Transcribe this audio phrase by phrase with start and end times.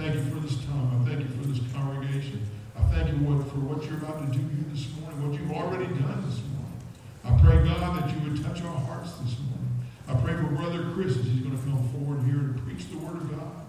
[0.00, 0.88] thank you for this time.
[0.96, 2.40] I thank you for this congregation.
[2.74, 3.20] I thank you
[3.52, 6.80] for what you're about to do here this morning, what you've already done this morning.
[7.20, 9.68] I pray, God, that you would touch our hearts this morning.
[10.08, 12.96] I pray for Brother Chris as he's going to come forward here to preach the
[12.96, 13.60] Word of God.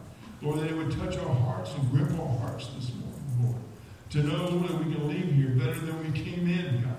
[0.41, 3.61] Lord, that it would touch our hearts and grip our hearts this morning, Lord.
[4.15, 6.95] To know, Lord, that we can leave here better than we came in, God.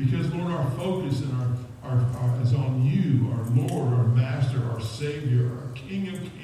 [0.00, 4.64] Because, Lord, our focus and our, our, our is on you, our Lord, our Master,
[4.72, 6.39] our Savior, our King of Kings.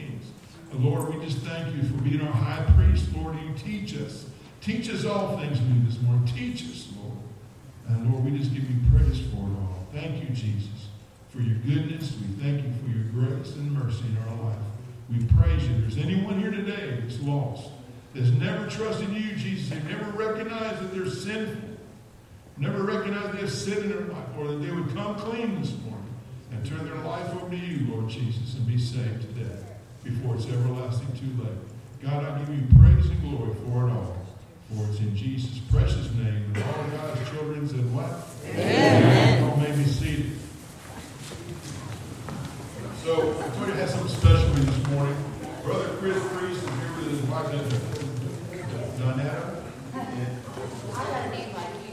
[0.72, 3.36] And Lord, we just thank you for being our high priest, Lord.
[3.40, 4.26] You teach us.
[4.60, 6.26] Teach us all things new this morning.
[6.26, 7.18] Teach us, Lord.
[7.88, 9.86] And Lord, we just give you praise for it all.
[9.92, 10.88] Thank you, Jesus,
[11.30, 12.16] for your goodness.
[12.20, 14.58] We thank you for your grace and mercy in our life.
[15.08, 15.80] We praise you.
[15.82, 17.68] There's anyone here today that's lost,
[18.12, 21.62] that's never trusted you, Jesus, they never recognized that they're sinful,
[22.56, 25.70] never recognized they have sin in their life, or that they would come clean this
[25.84, 26.14] morning
[26.50, 29.65] and turn their life over to you, Lord Jesus, and be saved today
[30.06, 31.58] before it's everlasting too late.
[32.02, 34.16] God, I give you praise and glory for it all.
[34.70, 36.52] For it's in Jesus' precious name.
[36.54, 38.10] And all God's children said, What?
[38.44, 39.44] Amen.
[39.44, 40.32] All may be seated.
[43.02, 45.16] So, I told you I had something special for you this morning.
[45.62, 47.46] Brother Chris Priest is here with his wife,
[48.98, 49.62] Donetta.
[49.94, 49.98] I
[50.94, 51.92] got a name like you,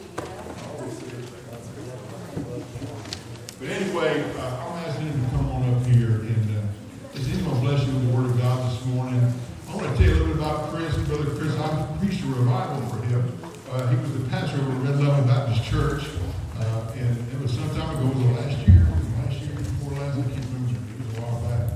[3.59, 7.37] But anyway, uh, I'm asking him to come on up here and uh, is he's
[7.37, 9.33] going to bless you with the Word of God this morning.
[9.69, 10.95] I want to tell you a little bit about Chris.
[11.07, 13.23] Brother Chris, I preached a revival for him.
[13.71, 16.03] Uh, he was the pastor of Red Level Baptist Church,
[16.59, 18.05] uh, and it was some time ago.
[18.13, 18.85] Was it last year?
[19.23, 20.17] Last year, before last?
[20.17, 20.77] I can't remember.
[20.77, 21.73] It was a while back.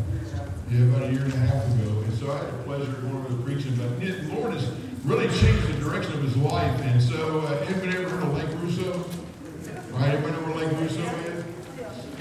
[0.70, 1.90] Yeah, about a year and a half ago.
[2.04, 3.73] And so I had the pleasure of going over the preaching.
[3.76, 4.70] But the Lord has
[5.06, 6.82] really changed the direction of his life.
[6.82, 9.06] And so, uh, anybody ever heard of Lake Rousseau?
[9.96, 10.14] Right?
[10.14, 11.46] Everybody know where Lake Rousseau is?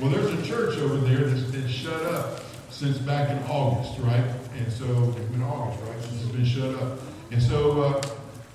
[0.01, 2.41] Well, there's a church over there that's been shut up
[2.71, 4.25] since back in August, right?
[4.57, 6.01] And so, it's been August, right?
[6.01, 6.99] Since it's been shut up.
[7.31, 8.03] And so, uh,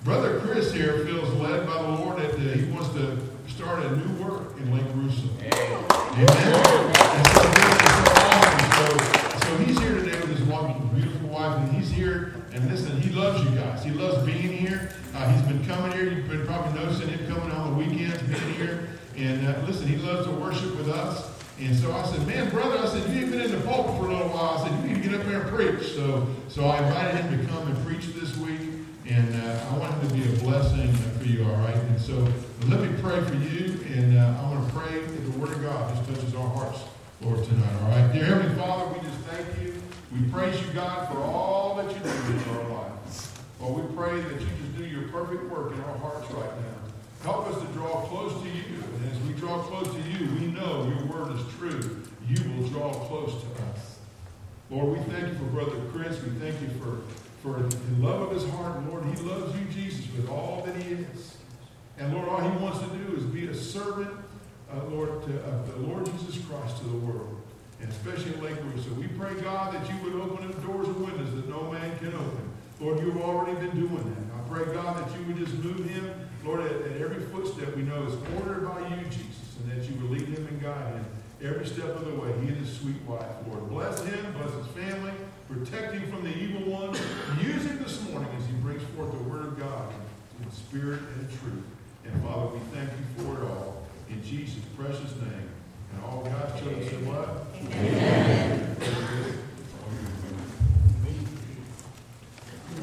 [0.03, 3.95] Brother Chris here feels led by the Lord that uh, he wants to start a
[3.95, 5.29] new work in Lake Rousseau.
[5.41, 6.25] Amen.
[7.13, 7.45] And so,
[9.45, 9.57] so.
[9.57, 12.34] He's here today with his wife, beautiful wife, and he's here.
[12.51, 13.84] And listen, he loves you guys.
[13.84, 14.91] He loves being here.
[15.13, 16.11] Uh, he's been coming here.
[16.11, 18.90] You've been probably noticing him coming on the weekends, being here.
[19.17, 21.31] And uh, listen, he loves to worship with us.
[21.59, 24.07] And so I said, man, brother, I said, you ain't been in the pulpit for
[24.07, 24.57] a little while.
[24.57, 25.91] I said, you need to get up there and preach.
[25.94, 28.59] So, so I invited him to come and preach this week.
[29.07, 31.75] And uh, I want him to be a blessing for you, all right?
[31.75, 32.28] And so
[32.67, 33.79] let me pray for you.
[33.94, 36.79] And uh, I want to pray that the Word of God just touches our hearts,
[37.22, 38.11] Lord, tonight, all right?
[38.13, 39.81] Dear Heavenly Father, we just thank you.
[40.11, 43.31] We praise you, God, for all that you do in our lives.
[43.59, 46.81] Lord, we pray that you just do your perfect work in our hearts right now.
[47.24, 48.64] Help us to draw close to you.
[48.96, 52.02] And as we draw close to you, we know your word is true.
[52.28, 54.00] You will draw close to us.
[54.72, 56.22] Lord, we thank you for Brother Chris.
[56.24, 57.02] We thank you for,
[57.44, 58.82] for the love of his heart.
[58.90, 61.38] Lord, he loves you, Jesus, with all that he is.
[62.00, 64.09] And Lord, all he wants to do is be a servant,
[64.72, 67.40] uh, Lord, to, of the Lord Jesus Christ to the world.
[67.82, 68.86] And especially in Lake Louise.
[68.86, 71.98] So we pray, God, that you would open up doors and windows that no man
[72.00, 72.50] can open.
[72.80, 74.36] Lord, you've already been doing that.
[74.36, 77.84] I pray, God, that you would just move him, Lord, at, at every footstep we
[77.84, 81.06] know is ordered by you, Jesus, and that you would lead him and guide him
[81.44, 82.31] every step of the way.
[82.41, 83.69] He and his sweet wife, Lord.
[83.69, 85.12] Bless him, bless his family,
[85.50, 86.90] protect him from the evil one.
[87.44, 89.94] Use him this morning as he brings forth the word of God
[90.41, 91.66] in spirit and truth.
[92.06, 93.84] And Father, we thank you for it all.
[94.09, 95.50] In Jesus' precious name.
[95.94, 97.46] And all God's children said what?
[97.56, 99.41] Amen.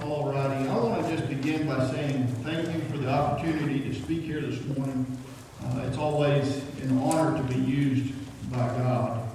[0.09, 0.67] All righty.
[0.67, 4.41] I want to just begin by saying thank you for the opportunity to speak here
[4.41, 5.19] this morning.
[5.63, 8.15] Uh, it's always an honor to be used
[8.51, 9.29] by God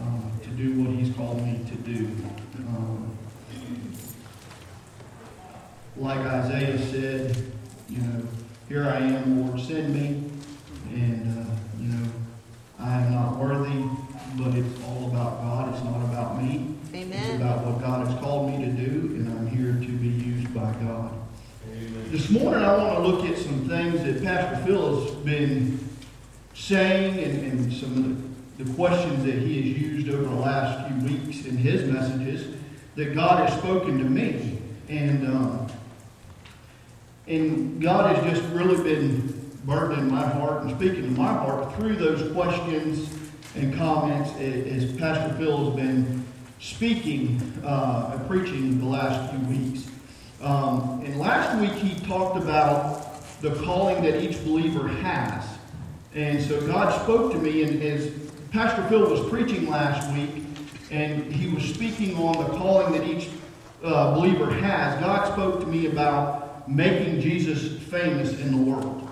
[0.00, 2.06] uh, to do what He's called me to do.
[2.66, 3.14] Um,
[5.98, 7.52] like Isaiah said,
[7.90, 8.22] you know,
[8.70, 10.30] here I am, Lord, send me.
[10.94, 12.08] And, uh, you know,
[12.78, 13.84] I am not worthy,
[14.38, 14.82] but it's
[22.26, 25.78] This morning, I want to look at some things that Pastor Phil has been
[26.54, 30.88] saying and, and some of the, the questions that he has used over the last
[30.88, 32.52] few weeks in his messages
[32.96, 34.58] that God has spoken to me.
[34.88, 35.68] And, um,
[37.28, 39.28] and God has just really been
[39.64, 43.08] burdening my heart and speaking to my heart through those questions
[43.54, 46.26] and comments as Pastor Phil has been
[46.58, 49.86] speaking, uh, preaching the last few weeks.
[50.42, 55.44] Um, and last week he talked about the calling that each believer has.
[56.14, 58.10] And so God spoke to me, and as
[58.50, 60.44] Pastor Phil was preaching last week,
[60.90, 63.28] and he was speaking on the calling that each
[63.82, 69.08] uh, believer has, God spoke to me about making Jesus famous in the world.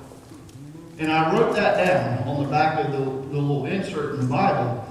[0.99, 4.27] And I wrote that down on the back of the, the little insert in the
[4.27, 4.85] Bible,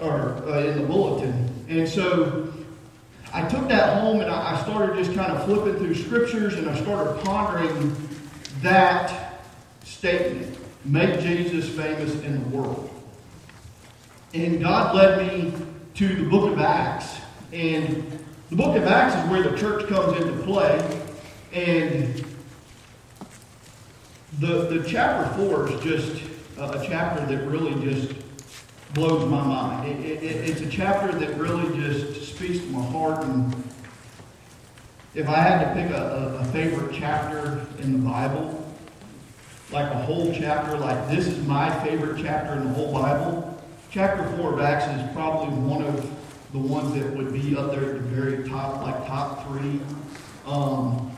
[0.00, 1.48] or uh, in the bulletin.
[1.68, 2.47] And so
[3.32, 6.80] I took that home and I started just kind of flipping through scriptures and I
[6.80, 7.94] started pondering
[8.62, 9.42] that
[9.84, 12.90] statement make Jesus famous in the world.
[14.34, 15.52] And God led me
[15.94, 17.18] to the book of Acts.
[17.52, 18.18] And
[18.50, 20.78] the book of Acts is where the church comes into play.
[21.52, 22.24] And
[24.38, 26.22] the, the chapter 4 is just
[26.58, 28.14] a chapter that really just
[28.94, 29.88] blows my mind.
[29.88, 33.24] It, it, it's a chapter that really just speaks to my heart.
[33.24, 33.52] And
[35.14, 38.64] if I had to pick a, a, a favorite chapter in the Bible,
[39.72, 44.24] like a whole chapter, like this is my favorite chapter in the whole Bible, chapter
[44.36, 46.08] 4 of Acts is probably one of
[46.52, 49.80] the ones that would be up there at the very top, like top three.
[50.46, 51.10] Um,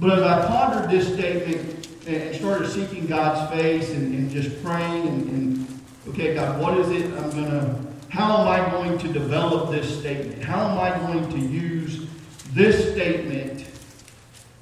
[0.00, 5.08] but as I pondered this statement and started seeking God's face and, and just praying
[5.08, 7.86] and, and, okay, God, what is it I'm going to,
[8.16, 10.42] how am I going to develop this statement?
[10.42, 12.06] How am I going to use
[12.54, 13.66] this statement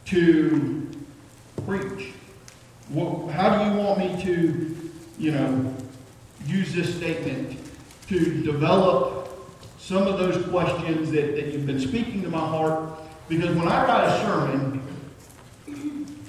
[0.06, 0.90] to
[1.64, 2.14] preach?
[2.88, 4.90] What, how do you want me to,
[5.20, 5.72] you know,
[6.46, 7.56] use this statement
[8.08, 9.28] to develop
[9.78, 12.90] some of those questions that, that you've been speaking to my heart?
[13.28, 14.82] Because when I write a sermon,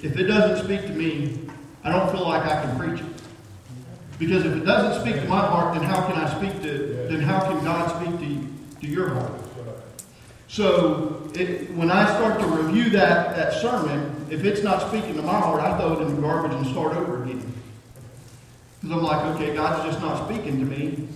[0.00, 1.40] if it doesn't speak to me,
[1.82, 3.15] I don't feel like I can preach it.
[4.18, 7.20] Because if it doesn't speak to my heart, then how can I speak to, then
[7.20, 9.32] how can God speak to, to your heart?
[10.48, 15.22] So it, when I start to review that, that sermon, if it's not speaking to
[15.22, 17.52] my heart, I throw it in the garbage and start over again.
[18.80, 21.08] Because I'm like, okay, God's just not speaking to me.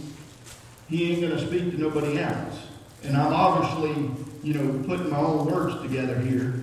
[0.88, 2.66] He ain't going to speak to nobody else.
[3.04, 4.10] And I'm obviously,
[4.42, 6.60] you know, putting my own words together here.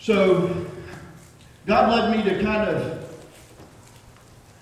[0.00, 0.66] So
[1.66, 3.03] God led me to kind of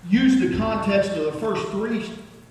[0.09, 2.09] use the context of the first three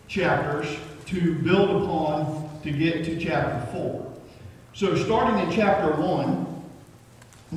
[0.08, 0.66] chapters
[1.06, 4.12] to build upon to get to chapter 4.
[4.74, 6.52] So, starting in chapter 1,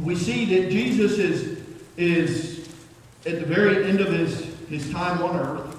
[0.04, 1.62] we see that Jesus is,
[1.96, 2.68] is
[3.26, 5.78] at the very end of his, his time on earth.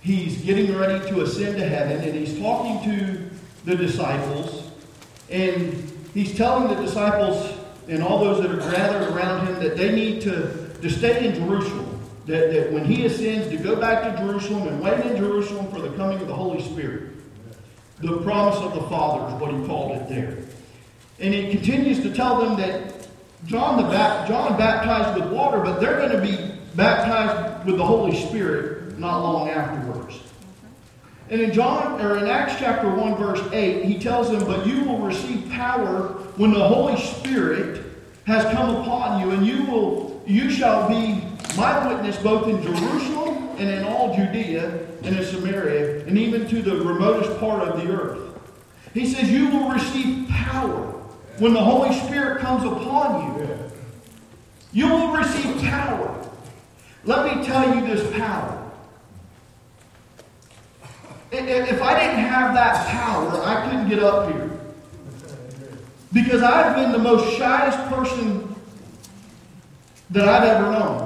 [0.00, 3.30] He's getting ready to ascend to heaven, and he's talking to
[3.64, 4.70] the disciples,
[5.28, 7.58] and he's telling the disciples
[7.88, 11.34] and all those that are gathered around him that they need to, to stay in
[11.34, 11.85] Jerusalem.
[12.26, 15.80] That, that when he ascends, to go back to Jerusalem and wait in Jerusalem for
[15.80, 17.12] the coming of the Holy Spirit.
[18.00, 20.38] The promise of the Father is what he called it there.
[21.18, 23.08] And he continues to tell them that
[23.46, 27.84] John, the ba- John baptized with water, but they're going to be baptized with the
[27.84, 30.20] Holy Spirit not long afterwards.
[31.28, 34.84] And in John, or in Acts chapter 1, verse 8, he tells them, But you
[34.84, 37.84] will receive power when the Holy Spirit
[38.26, 41.22] has come upon you, and you will you shall be
[41.56, 46.62] my witness both in Jerusalem and in all Judea and in Samaria, and even to
[46.62, 48.20] the remotest part of the earth.
[48.92, 50.92] He says, You will receive power
[51.38, 53.48] when the Holy Spirit comes upon you.
[54.72, 56.12] You will receive power.
[57.04, 58.62] Let me tell you this power.
[61.30, 64.50] If I didn't have that power, I couldn't get up here.
[66.12, 68.54] Because I've been the most shyest person
[70.10, 71.05] that I've ever known.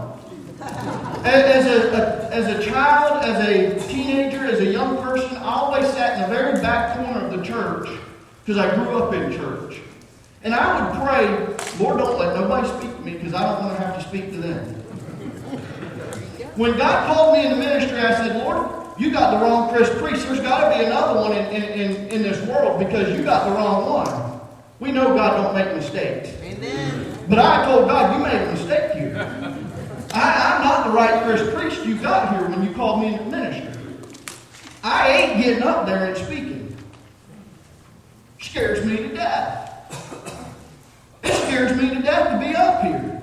[0.63, 5.87] As a, a, as a child, as a teenager, as a young person, I always
[5.89, 7.89] sat in the very back corner of the church
[8.45, 9.81] because I grew up in church.
[10.43, 13.77] And I would pray, Lord, don't let nobody speak to me because I don't want
[13.77, 14.75] to have to speak to them.
[16.57, 20.27] When God called me into ministry, I said, Lord, you got the wrong Chris Priest.
[20.27, 23.47] There's got to be another one in, in, in, in this world because you got
[23.49, 24.41] the wrong one.
[24.79, 26.31] We know God don't make mistakes.
[26.43, 27.19] Amen.
[27.29, 29.50] But I told God, you made a mistake here.
[30.13, 33.25] I, am not the right Chris Priest you got here when you called me into
[33.25, 33.83] ministry.
[34.83, 36.77] I ain't getting up there and speaking.
[38.41, 39.67] Scares me to death.
[41.23, 43.23] It scares me to death to be up here.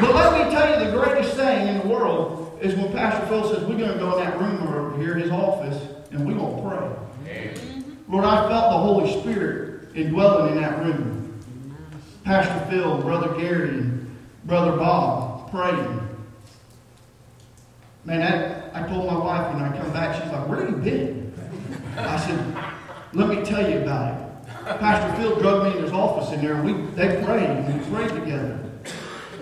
[0.00, 3.48] But let me tell you, the greatest thing in the world is when Pastor Phil
[3.48, 6.56] says, we're going to go in that room over here, his office, and we're going
[6.56, 7.54] to pray.
[8.08, 11.40] Lord, I felt the Holy Spirit indwelling in that room.
[12.24, 13.90] Pastor Phil, Brother Gary,
[14.44, 16.00] Brother Bob praying.
[18.04, 20.76] Man, I, I told my wife when I come back, she's like, where have you
[20.76, 21.32] been?
[21.96, 22.56] I said,
[23.12, 24.24] let me tell you about it.
[24.78, 27.96] Pastor Phil drug me in his office in there, and we they prayed, and we
[27.96, 28.70] prayed together.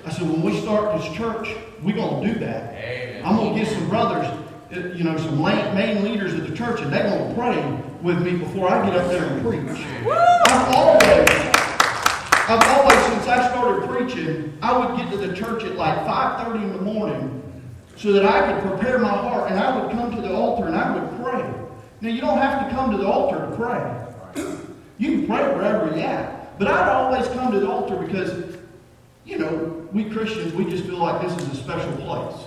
[0.05, 1.49] I said, when we start this church,
[1.83, 2.75] we're going to do that.
[2.75, 3.23] Amen.
[3.25, 4.27] I'm going to get some brothers,
[4.73, 8.23] uh, you know, some main leaders of the church, and they're going to pray with
[8.23, 9.85] me before I get up there and preach.
[10.07, 11.46] I've always,
[12.49, 16.63] I've always, since I started preaching, I would get to the church at like 5.30
[16.63, 17.43] in the morning
[17.97, 20.77] so that I could prepare my heart and I would come to the altar and
[20.77, 21.53] I would pray.
[22.01, 24.63] Now, you don't have to come to the altar to pray.
[24.99, 26.57] You can pray wherever you're at.
[26.57, 28.57] But I'd always come to the altar because,
[29.25, 32.45] you know, we Christians, we just feel like this is a special place.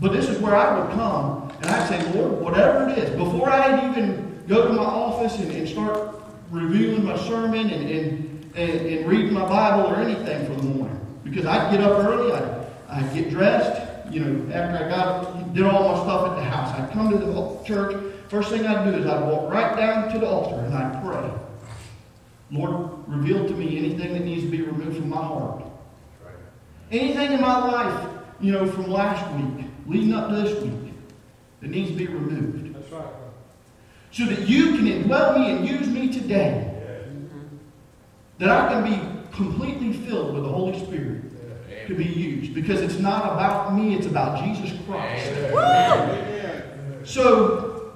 [0.00, 3.48] But this is where I would come and I'd say, Lord, whatever it is, before
[3.48, 6.16] I'd even go to my office and, and start
[6.50, 10.96] reviewing my sermon and, and, and, and reading my Bible or anything for the morning.
[11.24, 15.64] Because I'd get up early, I'd, I'd get dressed, you know, after I got did
[15.64, 16.78] all my stuff at the house.
[16.78, 18.14] I'd come to the church.
[18.28, 21.30] First thing I'd do is I'd walk right down to the altar and I'd pray.
[22.52, 25.64] Lord, reveal to me anything that needs to be removed from my heart.
[26.90, 28.08] Anything in my life,
[28.40, 30.92] you know, from last week, leading up to this week,
[31.60, 32.74] that needs to be removed.
[32.74, 33.04] That's right.
[34.10, 36.69] So that you can indwell me and use me today.
[38.40, 41.24] That I can be completely filled with the Holy Spirit
[41.86, 42.54] to be used.
[42.54, 45.30] Because it's not about me, it's about Jesus Christ.
[47.04, 47.92] So,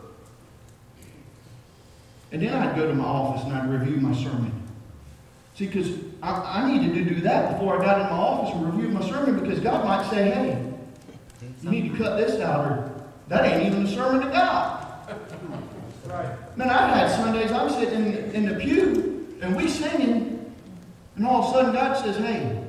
[2.31, 4.53] and then I'd go to my office and I'd review my sermon.
[5.55, 8.67] See, because I, I needed to do that before I got in my office and
[8.67, 10.73] review my sermon because God might say, hey,
[11.63, 14.83] you need to cut this out or that ain't even the sermon to God.
[16.07, 16.57] Right.
[16.57, 20.34] Man, I've had Sundays I'm sitting in, in the pew and we singing,
[21.17, 22.63] and all of a sudden God says, hey,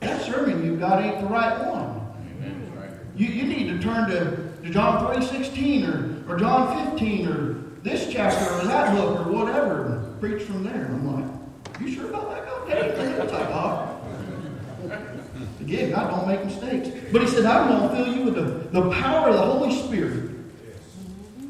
[0.00, 2.00] that sermon you've got ain't the right one.
[3.16, 8.10] You, you need to turn to, to John 3.16 or, or John 15 or this
[8.12, 10.86] chapter or that book or whatever and preach from there.
[10.86, 12.68] I'm like, you sure about that, God?
[12.68, 13.50] That ain't the type.
[15.60, 16.88] Again, God don't make mistakes.
[17.12, 19.74] But he said, I'm going to fill you with the, the power of the Holy
[19.74, 20.30] Spirit.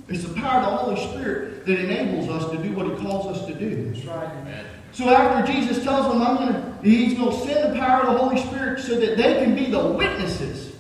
[0.08, 3.26] It's the power of the Holy Spirit that enables us to do what he calls
[3.37, 3.92] us to do.
[3.92, 4.66] That's right.
[4.92, 8.18] So after Jesus tells them, I'm gonna, he's going to send the power of the
[8.18, 10.75] Holy Spirit so that they can be the witnesses.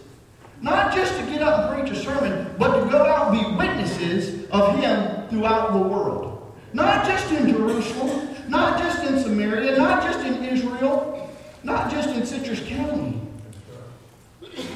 [0.62, 3.56] Not just to get up and preach a sermon, but to go out and be
[3.56, 6.54] witnesses of him throughout the world.
[6.72, 11.30] Not just in Jerusalem, not just in Samaria, not just in Israel,
[11.62, 13.20] not just in Citrus County.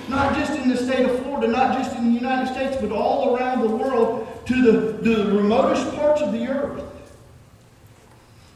[0.09, 3.37] Not just in the state of Florida, not just in the United States, but all
[3.37, 6.83] around the world to the, the remotest parts of the earth.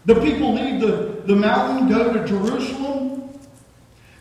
[0.08, 3.30] The people leave the, the mountain, go to Jerusalem.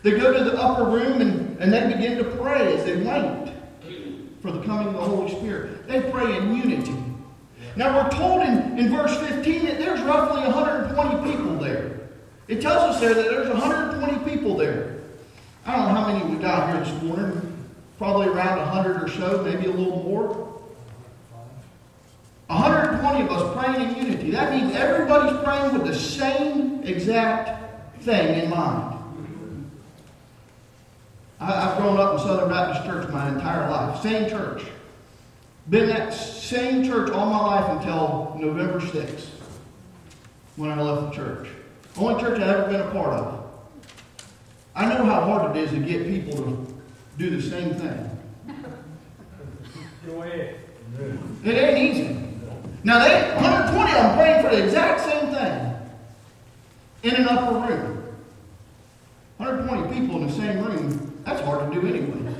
[0.02, 3.54] They go to the upper room and, and they begin to pray as they wait
[4.42, 5.88] for the coming of the Holy Spirit.
[5.88, 6.94] They pray in unity.
[7.74, 12.00] Now we're told in, in verse 15 that there's roughly 120 people there.
[12.48, 14.98] It tells us there that there's 120 people there.
[15.64, 17.66] I don't know how many we got here this morning.
[17.96, 20.57] Probably around 100 or so, maybe a little more.
[22.48, 24.30] 120 of us praying in unity.
[24.30, 28.96] That means everybody's praying with the same exact thing in mind.
[31.40, 34.02] I, I've grown up in Southern Baptist Church my entire life.
[34.02, 34.62] Same church.
[35.68, 39.26] Been that same church all my life until November 6th
[40.56, 41.48] when I left the church.
[41.98, 43.44] Only church I've ever been a part of.
[44.74, 46.74] I know how hard it is to get people to
[47.18, 48.10] do the same thing.
[50.06, 50.56] Go ahead.
[51.44, 52.17] It ain't easy.
[52.88, 55.76] Now they 120 of them praying for the exact same thing
[57.02, 58.14] in an upper room.
[59.36, 62.34] 120 people in the same room, that's hard to do anyway.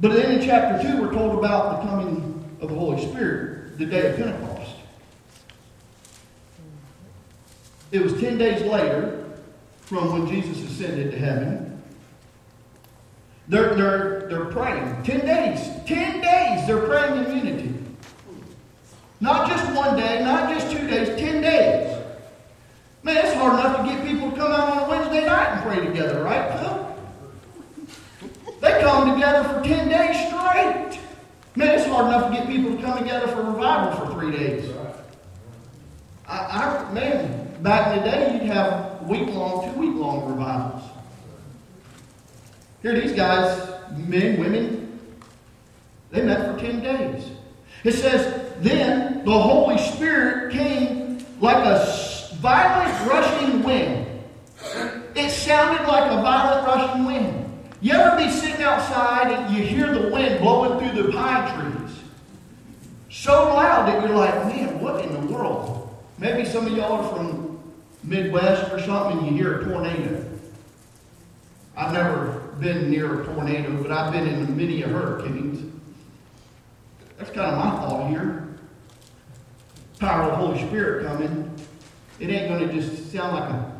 [0.00, 3.86] But then in chapter 2, we're told about the coming of the Holy Spirit, the
[3.86, 4.74] day of Pentecost.
[7.92, 9.24] It was 10 days later
[9.82, 11.80] from when Jesus ascended to heaven.
[13.46, 15.04] They're, they're, they're praying.
[15.04, 15.70] 10 days.
[15.86, 17.81] 10 days they're praying in unity.
[19.22, 21.96] Not just one day, not just two days, 10 days.
[23.04, 25.62] Man, it's hard enough to get people to come out on a Wednesday night and
[25.62, 26.58] pray together, right?
[28.60, 31.00] They come together for 10 days straight.
[31.54, 34.68] Man, it's hard enough to get people to come together for revival for three days.
[36.26, 40.82] I, I man, back in the day, you'd have week long, two week long revivals.
[42.82, 44.98] Here, these guys, men, women,
[46.10, 47.30] they met for 10 days.
[47.84, 54.06] It says, then the Holy Spirit came like a violent rushing wind.
[55.14, 57.42] It sounded like a violent rushing wind.
[57.80, 61.98] You ever be sitting outside and you hear the wind blowing through the pine trees?
[63.10, 65.94] So loud that you're like, man, what in the world?
[66.18, 67.60] Maybe some of y'all are from
[68.04, 70.24] Midwest or something and you hear a tornado.
[71.76, 75.51] I've never been near a tornado, but I've been in many hurricanes.
[77.18, 78.48] That's kind of my thought here.
[79.98, 81.54] Power of the Holy Spirit coming.
[82.18, 83.72] It ain't going to just sound like a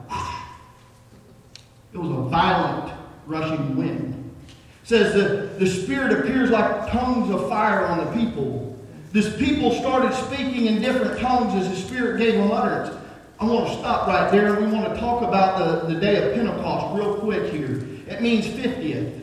[1.93, 2.93] it was a violent
[3.27, 4.35] rushing wind.
[4.83, 8.79] It says that the Spirit appears like tongues of fire on the people.
[9.13, 12.97] This people started speaking in different tongues as the Spirit gave them utterance.
[13.39, 16.35] I want to stop right there we want to talk about the, the day of
[16.35, 17.87] Pentecost real quick here.
[18.07, 19.21] It means 50th.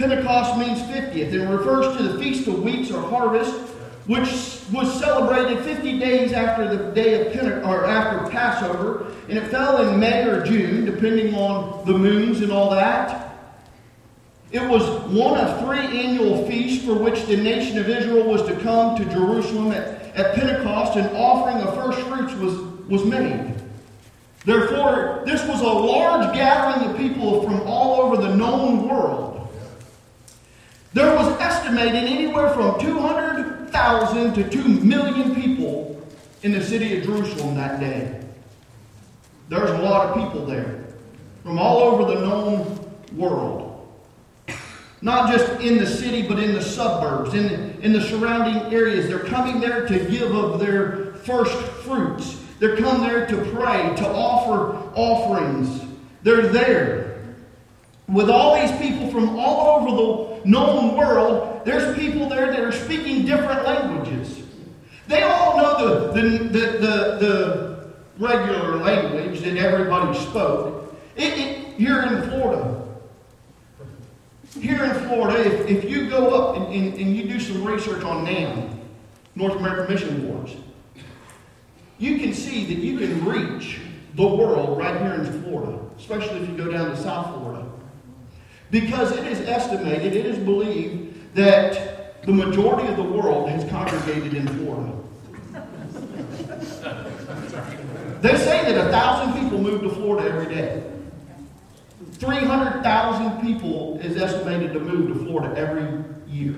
[0.00, 3.54] Pentecost means 50th and refers to the Feast of Weeks or Harvest,
[4.06, 4.30] which
[4.72, 9.86] was celebrated 50 days after the day of Pentecost, or after Passover, and it fell
[9.86, 13.36] in May or June, depending on the moons and all that.
[14.50, 18.58] It was one of three annual feasts for which the nation of Israel was to
[18.60, 22.54] come to Jerusalem at, at Pentecost, and offering of first fruits was,
[22.88, 23.54] was made.
[24.46, 29.29] Therefore, this was a large gathering of people from all over the known world.
[30.92, 36.04] There was estimated anywhere from 200,000 to 2 million people
[36.42, 38.20] in the city of Jerusalem that day.
[39.48, 40.84] There's a lot of people there
[41.42, 43.66] from all over the known world.
[45.02, 49.08] Not just in the city, but in the suburbs, in the, in the surrounding areas.
[49.08, 52.40] They're coming there to give of their first fruits.
[52.58, 55.82] They're come there to pray, to offer offerings.
[56.22, 57.09] They're there.
[58.12, 59.96] With all these people from all over
[60.42, 64.42] the known world, there's people there that are speaking different languages.
[65.06, 70.94] They all know the, the, the, the, the regular language that everybody spoke.
[71.16, 72.82] It, it, here in Florida,
[74.58, 78.02] here in Florida, if, if you go up and, and, and you do some research
[78.02, 78.80] on NAM,
[79.36, 80.56] North American Mission Boards,
[81.98, 83.80] you can see that you can reach
[84.14, 87.59] the world right here in Florida, especially if you go down to South Florida.
[88.70, 94.34] Because it is estimated, it is believed that the majority of the world has congregated
[94.34, 94.92] in Florida.
[98.20, 100.82] They say that a thousand people move to Florida every day.
[102.12, 106.54] 300,000 people is estimated to move to Florida every year.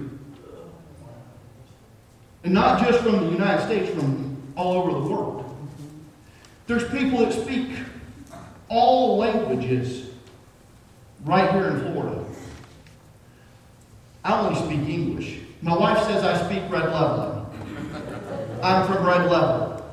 [2.43, 5.57] And not just from the United States, from all over the world.
[6.67, 7.71] There's people that speak
[8.69, 10.12] all languages
[11.25, 12.25] right here in Florida.
[14.25, 15.41] I only speak English.
[15.63, 17.47] My wife says I speak Red Levelland.
[18.63, 19.85] I'm from Red Level.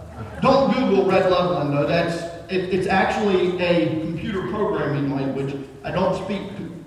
[0.41, 1.87] Don't Google Red Levelland, though.
[1.87, 5.55] That's it, it's actually a computer programming language.
[5.83, 6.41] I don't speak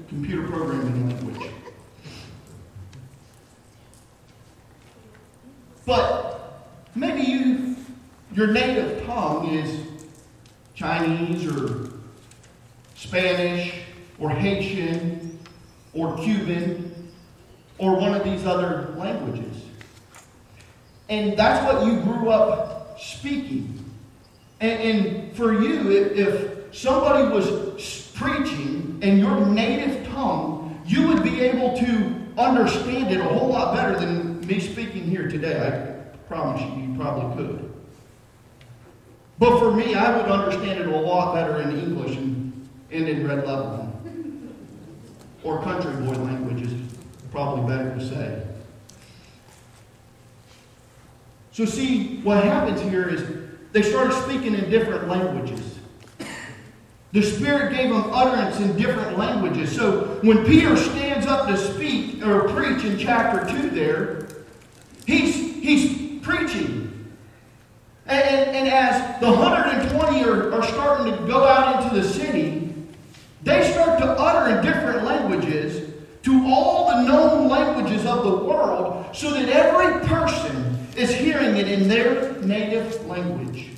[0.08, 1.50] computer programming language.
[5.84, 7.76] But maybe you,
[8.32, 9.86] your native tongue is
[10.74, 11.90] Chinese or
[12.94, 13.81] Spanish
[14.18, 15.38] or Haitian
[15.94, 17.10] or Cuban
[17.78, 19.62] or one of these other languages.
[21.08, 23.78] And that's what you grew up speaking.
[24.60, 31.22] And, and for you, if, if somebody was preaching in your native tongue, you would
[31.22, 35.58] be able to understand it a whole lot better than me speaking here today.
[35.60, 37.72] I promise you, you probably could.
[39.38, 43.26] But for me, I would understand it a lot better in English and, and in
[43.26, 43.81] Red Level.
[45.44, 46.72] Or country boy language is
[47.30, 48.46] probably better to say.
[51.52, 53.24] So, see, what happens here is
[53.72, 55.78] they started speaking in different languages.
[57.12, 59.74] The Spirit gave them utterance in different languages.
[59.74, 64.28] So, when Peter stands up to speak or preach in chapter 2 there,
[65.04, 67.12] he's, he's preaching.
[68.06, 72.61] And, and, and as the 120 are, are starting to go out into the city,
[73.42, 75.90] they start to utter in different languages
[76.22, 81.68] to all the known languages of the world so that every person is hearing it
[81.68, 83.70] in their native language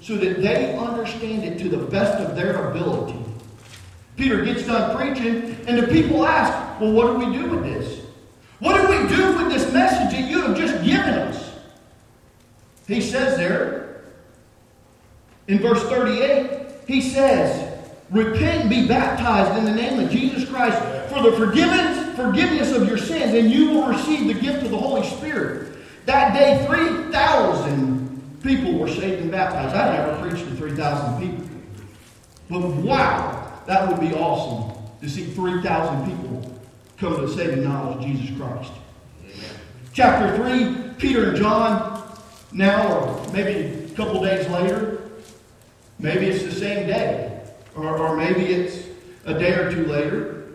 [0.00, 3.18] so that they understand it to the best of their ability.
[4.16, 8.04] Peter gets done preaching, and the people ask, Well, what do we do with this?
[8.58, 11.50] What do we do with this message that you have just given us?
[12.86, 14.02] He says there
[15.48, 17.69] in verse 38, he says,
[18.10, 20.76] Repent be baptized in the name of Jesus Christ
[21.12, 24.78] for the forgiveness, forgiveness of your sins, and you will receive the gift of the
[24.78, 25.76] Holy Spirit.
[26.06, 29.76] That day, 3,000 people were saved and baptized.
[29.76, 31.46] I never preached to 3,000 people.
[32.48, 36.60] But wow, that would be awesome to see 3,000 people
[36.98, 38.72] come to the saving knowledge of Jesus Christ.
[39.92, 42.18] Chapter 3, Peter and John,
[42.52, 45.02] now, or maybe a couple days later,
[45.98, 47.29] maybe it's the same day,
[47.84, 48.86] or, or maybe it's
[49.24, 50.48] a day or two later,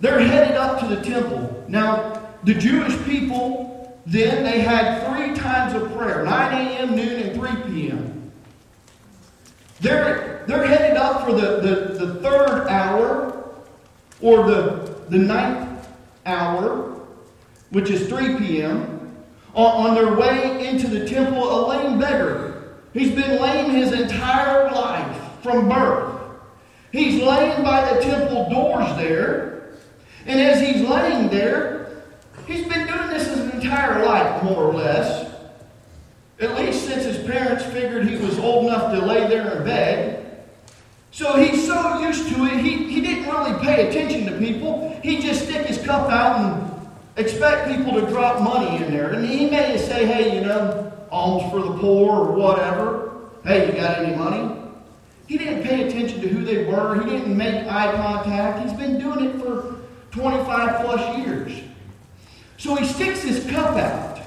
[0.00, 1.64] they're headed up to the temple.
[1.68, 3.72] Now, the Jewish people
[4.06, 8.32] then they had three times of prayer 9 a.m., noon, and 3 p.m.
[9.80, 13.48] They're, they're headed up for the, the, the third hour
[14.20, 15.88] or the, the ninth
[16.26, 17.00] hour,
[17.70, 18.98] which is 3 p.m.,
[19.54, 22.78] on, on their way into the temple, a lame beggar.
[22.92, 26.21] He's been lame his entire life from birth.
[26.92, 29.72] He's laying by the temple doors there,
[30.26, 32.02] and as he's laying there,
[32.46, 35.32] he's been doing this his entire life, more or less.
[36.38, 40.44] At least since his parents figured he was old enough to lay there in bed.
[41.12, 44.98] So he's so used to it, he, he didn't really pay attention to people.
[45.02, 49.12] He'd just stick his cup out and expect people to drop money in there.
[49.12, 53.12] And he may say, hey, you know, alms for the poor or whatever.
[53.44, 54.61] Hey, you got any money?
[55.32, 57.02] He didn't pay attention to who they were.
[57.02, 58.68] He didn't make eye contact.
[58.68, 59.78] He's been doing it for
[60.10, 61.58] 25 plus years.
[62.58, 64.20] So he sticks his cup out.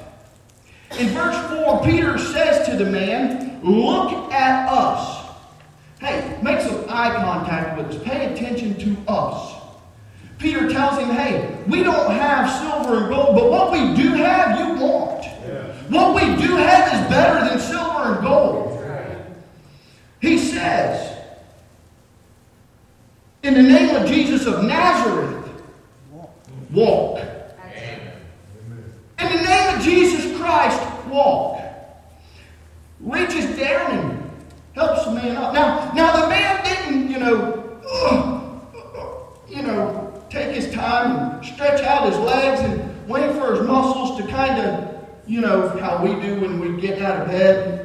[0.97, 5.29] In verse 4, Peter says to the man, Look at us.
[5.99, 8.03] Hey, make some eye contact with us.
[8.03, 9.61] Pay attention to us.
[10.39, 14.57] Peter tells him, Hey, we don't have silver and gold, but what we do have,
[14.57, 15.23] you want.
[15.87, 18.64] What we do have is better than silver and gold.
[20.65, 21.17] Says,
[23.43, 25.47] In the name of Jesus of Nazareth,
[26.71, 27.19] walk.
[29.19, 31.61] In the name of Jesus Christ, walk.
[32.99, 34.31] Reaches down and
[34.73, 35.53] helps the man up.
[35.53, 38.49] Now, now the man didn't, you know, uh,
[39.47, 44.17] you know, take his time and stretch out his legs and wait for his muscles
[44.19, 47.84] to kind of, you know, how we do when we get out of bed.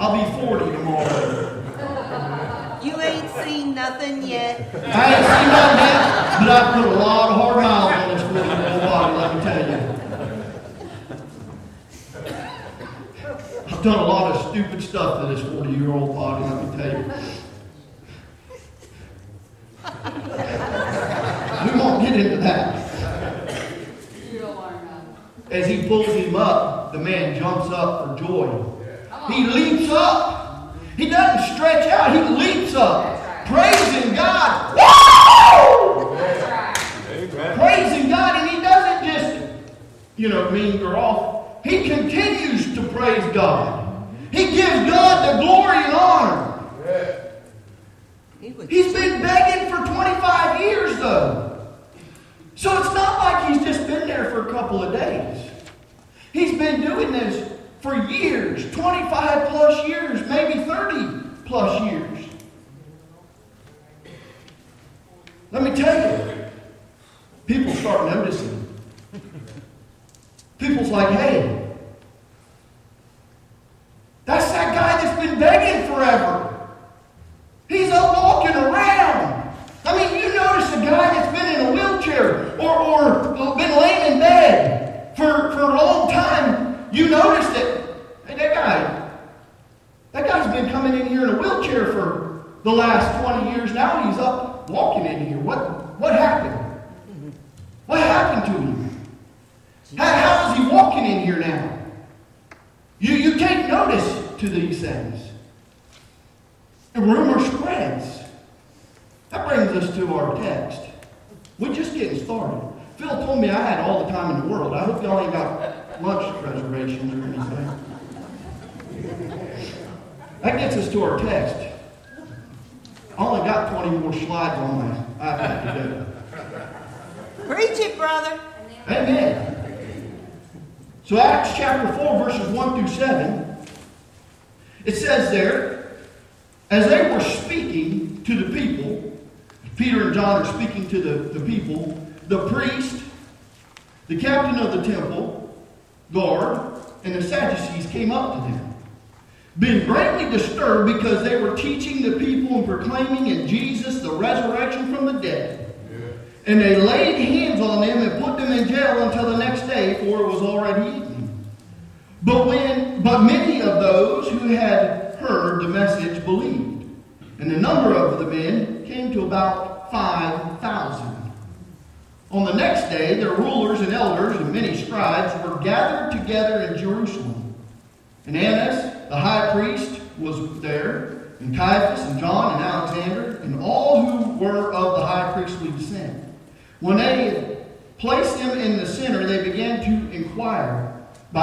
[0.00, 1.58] I'll be 40 tomorrow.
[2.82, 4.72] You ain't seen nothing yet.
[4.72, 8.22] I ain't seen nothing yet, but I put a lot of hard miles on this
[8.22, 9.78] 40 year old body, let me tell you.
[13.66, 16.70] I've done a lot of stupid stuff to this 40 year old body, let me
[16.80, 17.04] tell you.
[21.64, 22.66] We won't get into that.
[24.32, 25.52] You'll learn that.
[25.52, 28.77] As he pulls him up, the man jumps up for joy.
[29.30, 30.76] He leaps up.
[30.96, 33.46] He doesn't stretch out, he leaps up.
[33.46, 34.74] Praising God.
[34.74, 36.16] Woo!
[37.56, 39.52] Praising God, and he doesn't just,
[40.16, 41.64] you know, mean or off.
[41.64, 44.08] He continues to praise God.
[44.32, 46.44] He gives God the glory and honor.
[48.40, 51.68] He He's been begging for 25 years, though.
[52.54, 55.48] So it's not like he's just been there for a couple of days.
[56.32, 62.18] He's been doing this for years 25 plus years, maybe 30 plus years.
[65.50, 66.44] Let me tell you,
[67.46, 68.66] people start noticing.
[70.58, 71.74] People's like, hey,
[74.24, 76.47] that's that guy that's been begging forever.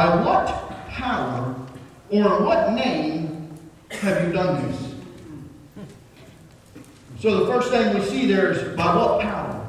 [0.06, 1.56] By what power
[2.12, 3.50] or what name
[3.89, 4.94] have you done this?
[7.20, 9.65] So the first thing we see there is by what power?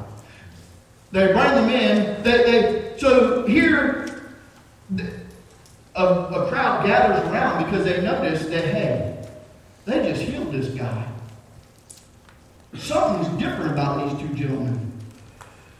[1.11, 2.22] They bring them in.
[2.22, 4.29] They, they, so here,
[5.94, 9.27] a, a crowd gathers around because they notice that, hey,
[9.87, 11.09] they just healed this guy.
[12.75, 14.92] Something's different about these two gentlemen.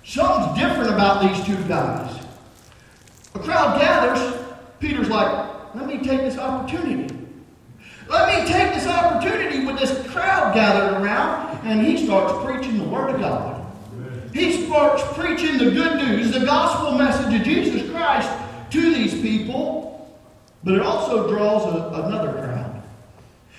[0.03, 2.25] Something's different about these two guys.
[3.35, 4.45] A crowd gathers.
[4.79, 7.15] Peter's like, let me take this opportunity.
[8.09, 12.85] Let me take this opportunity with this crowd gathered around, and he starts preaching the
[12.85, 13.67] Word of God.
[14.33, 18.31] He starts preaching the good news, the gospel message of Jesus Christ
[18.71, 20.15] to these people,
[20.63, 22.83] but it also draws a, another crowd.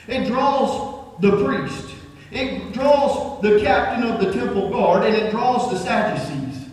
[0.08, 1.96] It draws the priest,
[2.32, 6.70] it draws the captain of the temple guard, and it draws the Sadducees,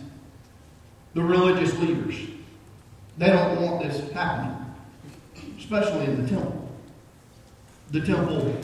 [1.13, 2.15] the religious leaders.
[3.17, 4.57] They don't want this happening,
[5.57, 6.65] especially in the temple
[7.91, 8.55] the temple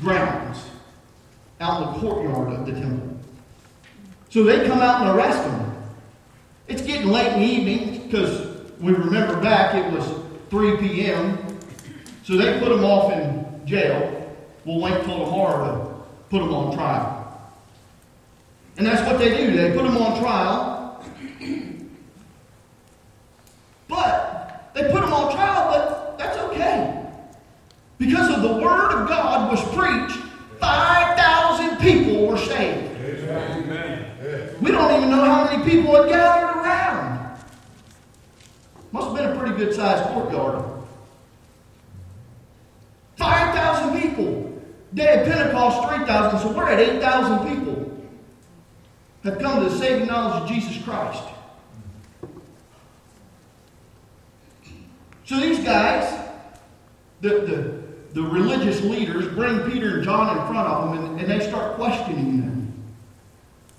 [0.00, 0.58] grounds,
[1.60, 3.16] out in the courtyard of the temple.
[4.30, 5.72] So they come out and arrest him.
[6.68, 10.04] It's getting late in the evening because we remember back it was
[10.50, 11.38] 3 p.m.
[12.24, 14.18] So they put him off in jail.
[14.64, 17.18] We'll wait till tomorrow to put him on trial.
[18.76, 19.56] And that's what they do.
[19.56, 20.71] They put him on trial.
[23.92, 27.04] But they put him on trial, but that's okay.
[27.98, 30.16] Because of the Word of God was preached,
[30.58, 32.90] 5,000 people were saved.
[33.28, 34.56] Amen.
[34.62, 37.36] We don't even know how many people had gathered around.
[38.92, 40.64] Must have been a pretty good sized courtyard.
[43.16, 44.62] 5,000 people.
[44.94, 46.40] Day of Pentecost, 3,000.
[46.40, 47.72] So we're at 8,000 people
[49.24, 51.22] have come to the saving knowledge of Jesus Christ.
[55.32, 56.28] So these guys,
[57.22, 61.30] the, the, the religious leaders bring Peter and John in front of them and, and
[61.30, 62.84] they start questioning them.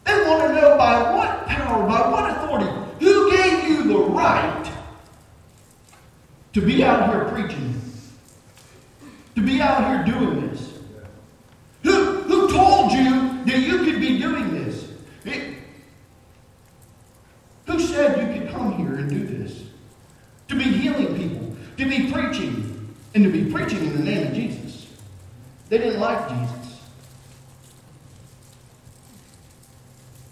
[0.04, 4.72] They want to know by what power, by what authority, who gave you the right
[6.54, 7.80] to be out here preaching,
[9.36, 10.80] to be out here doing this?
[11.84, 14.88] Who, who told you that you could be doing this?
[15.24, 15.60] It,
[17.68, 19.66] who said you could come here and do this?
[20.50, 24.34] To be healing people, to be preaching, and to be preaching in the name of
[24.34, 24.88] Jesus.
[25.70, 26.80] They didn't like Jesus.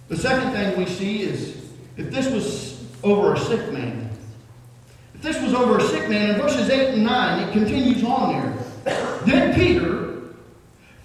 [0.08, 1.58] The second thing we see is
[1.98, 4.10] if this was over a sick man,
[5.15, 8.34] if this was over a sick man, in verses 8 and 9, it continues on
[8.34, 9.24] there.
[9.26, 10.22] Then Peter,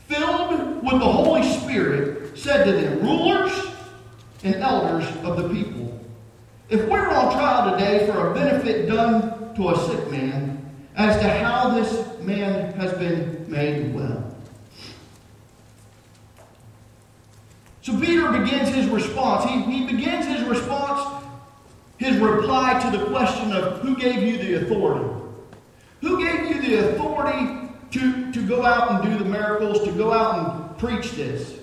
[0.09, 3.53] filled with the Holy Spirit, said to them, Rulers
[4.43, 6.05] and elders of the people,
[6.69, 10.56] if we're on trial today for a benefit done to a sick man,
[10.97, 14.23] as to how this man has been made well.
[17.83, 19.45] So Peter begins his response.
[19.49, 21.25] He, he begins his response,
[21.99, 25.09] his reply to the question of who gave you the authority?
[26.01, 30.13] Who gave you the authority to, to go out and do the miracles, to go
[30.13, 31.59] out and preach this?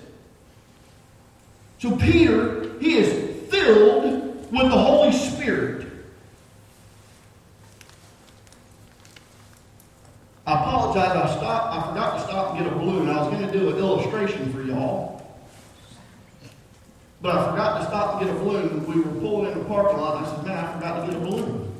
[1.78, 5.83] So Peter, he is filled with the Holy Spirit.
[10.46, 11.16] I apologize.
[11.16, 11.74] I stopped.
[11.74, 13.08] I forgot to stop and get a balloon.
[13.08, 15.14] I was going to do an illustration for y'all.
[17.22, 18.86] But I forgot to stop and get a balloon.
[18.86, 21.16] We were pulling in the parking lot, and I said, man, I forgot to get
[21.16, 21.74] a balloon.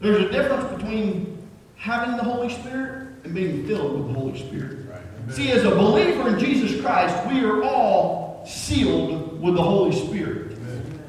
[0.00, 4.86] There's a difference between having the Holy Spirit and being filled with the Holy Spirit.
[4.90, 5.34] Right.
[5.34, 10.52] See, as a believer in Jesus Christ, we are all sealed with the Holy Spirit.
[10.52, 11.00] Amen.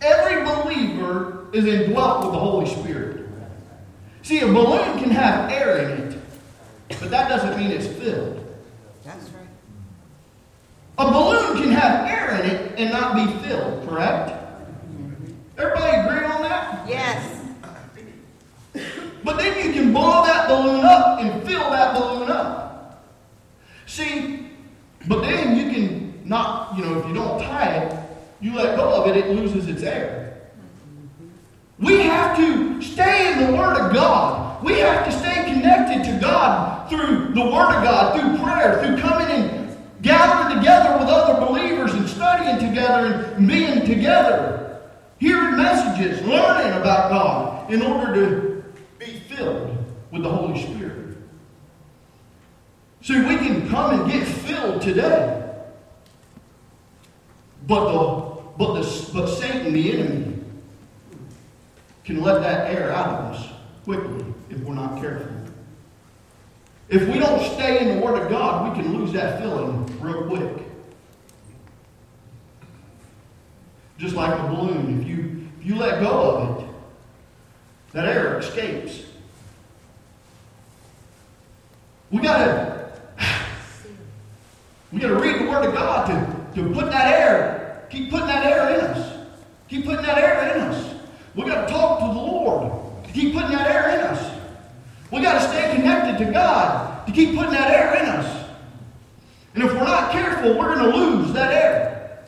[0.00, 3.17] Every believer is indwelt with the Holy Spirit.
[4.28, 6.18] See, a balloon can have air in it,
[7.00, 8.46] but that doesn't mean it's filled.
[9.02, 9.48] That's right.
[10.98, 14.32] A balloon can have air in it and not be filled, correct?
[15.56, 16.86] Everybody agree on that?
[16.86, 17.40] Yes.
[19.24, 23.08] But then you can blow that balloon up and fill that balloon up.
[23.86, 24.50] See,
[25.06, 27.98] but then you can not, you know, if you don't tie it,
[28.42, 30.27] you let go of it, it loses its air.
[31.78, 34.64] We have to stay in the Word of God.
[34.64, 38.98] We have to stay connected to God through the Word of God, through prayer, through
[38.98, 44.80] coming and gathering together with other believers and studying together and being together,
[45.18, 48.64] hearing messages, learning about God in order to
[48.98, 49.76] be filled
[50.10, 51.16] with the Holy Spirit.
[53.02, 55.44] See, we can come and get filled today.
[57.66, 60.37] But the But, the, but Satan, the enemy,
[62.08, 63.52] can let that air out of us
[63.84, 65.30] quickly if we're not careful.
[66.88, 70.26] If we don't stay in the Word of God, we can lose that feeling real
[70.26, 70.64] quick.
[73.98, 75.02] Just like a balloon.
[75.02, 76.70] If you, if you let go of it,
[77.92, 79.02] that air escapes.
[82.10, 83.02] We gotta
[84.92, 88.46] we gotta read the Word of God to, to put that air, keep putting that
[88.46, 89.26] air in us.
[89.68, 90.97] Keep putting that air in us.
[91.38, 94.40] We gotta talk to the Lord to keep putting that air in us.
[95.12, 98.50] We gotta stay connected to God to keep putting that air in us.
[99.54, 102.24] And if we're not careful, we're gonna lose that air.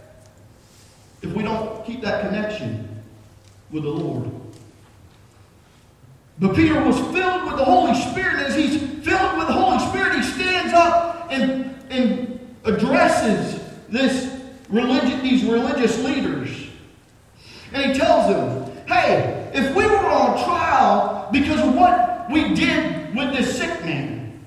[1.23, 3.03] If we don't keep that connection
[3.73, 4.31] with the Lord.
[6.38, 8.37] But Peter was filled with the Holy Spirit.
[8.46, 15.20] As he's filled with the Holy Spirit, he stands up and, and addresses this religion,
[15.20, 16.68] these religious leaders.
[17.73, 18.60] And he tells them,
[18.90, 24.42] hey, if we were on trial because of what we did with this sick man,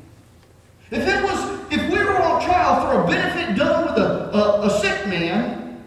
[0.92, 4.68] if it was if we were on trial for a benefit done with a, a,
[4.68, 5.82] a sick man,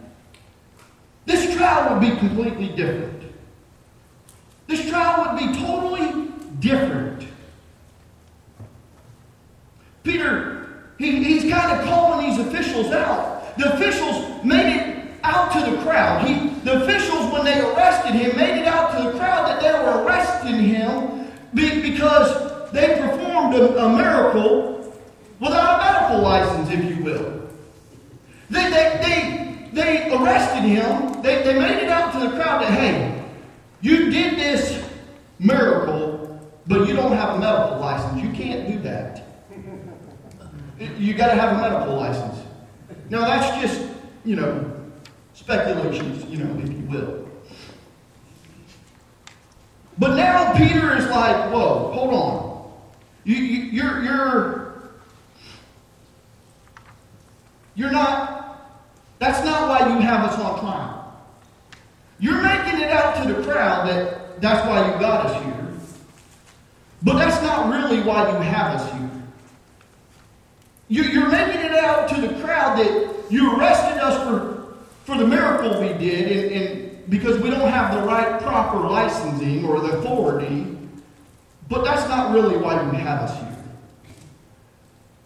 [1.26, 3.22] this trial would be completely different.
[4.66, 7.26] This trial would be totally different.
[10.02, 13.56] Peter, he, he's kind of calling these officials out.
[13.58, 16.26] The officials made it out to the crowd.
[16.26, 19.70] He, the officials, when they arrested him, made it out to the crowd that they
[19.70, 24.92] were arresting him because they performed a, a miracle
[25.38, 27.48] without a medical license, if you will.
[28.50, 31.22] They, they, they, they arrested him.
[31.22, 33.24] They, they made it out to the crowd that, hey,
[33.80, 34.84] you did this
[35.38, 38.20] miracle, but you don't have a medical license.
[38.20, 39.24] You can't do that.
[40.98, 42.44] You got to have a medical license.
[43.08, 43.88] Now, that's just,
[44.24, 44.75] you know,
[45.36, 47.28] speculations, you know, if you will.
[49.98, 52.72] But now Peter is like, whoa, hold on.
[53.24, 54.82] You, you, you're, you're,
[57.74, 58.82] you're not,
[59.18, 61.22] that's not why you have us on trial.
[62.18, 65.70] You're making it out to the crowd that that's why you got us here.
[67.02, 69.10] But that's not really why you have us here.
[70.88, 74.55] You're making it out to the crowd that you arrested us for,
[75.06, 79.64] for the miracle we did and, and because we don't have the right proper licensing
[79.64, 80.76] or the authority.
[81.68, 83.64] But that's not really why you have us here.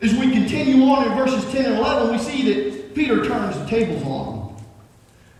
[0.03, 3.67] As we continue on in verses 10 and 11, we see that Peter turns the
[3.67, 4.57] tables on them.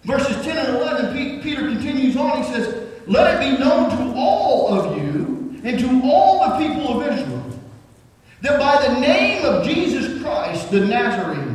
[0.05, 2.43] Verses 10 and 11, Peter continues on.
[2.43, 7.01] He says, Let it be known to all of you and to all the people
[7.01, 7.41] of Israel
[8.43, 11.50] that by the name of Jesus Christ, the Nazarene,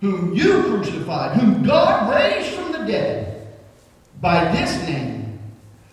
[0.00, 3.48] whom you crucified, whom God raised from the dead,
[4.20, 5.38] by this name,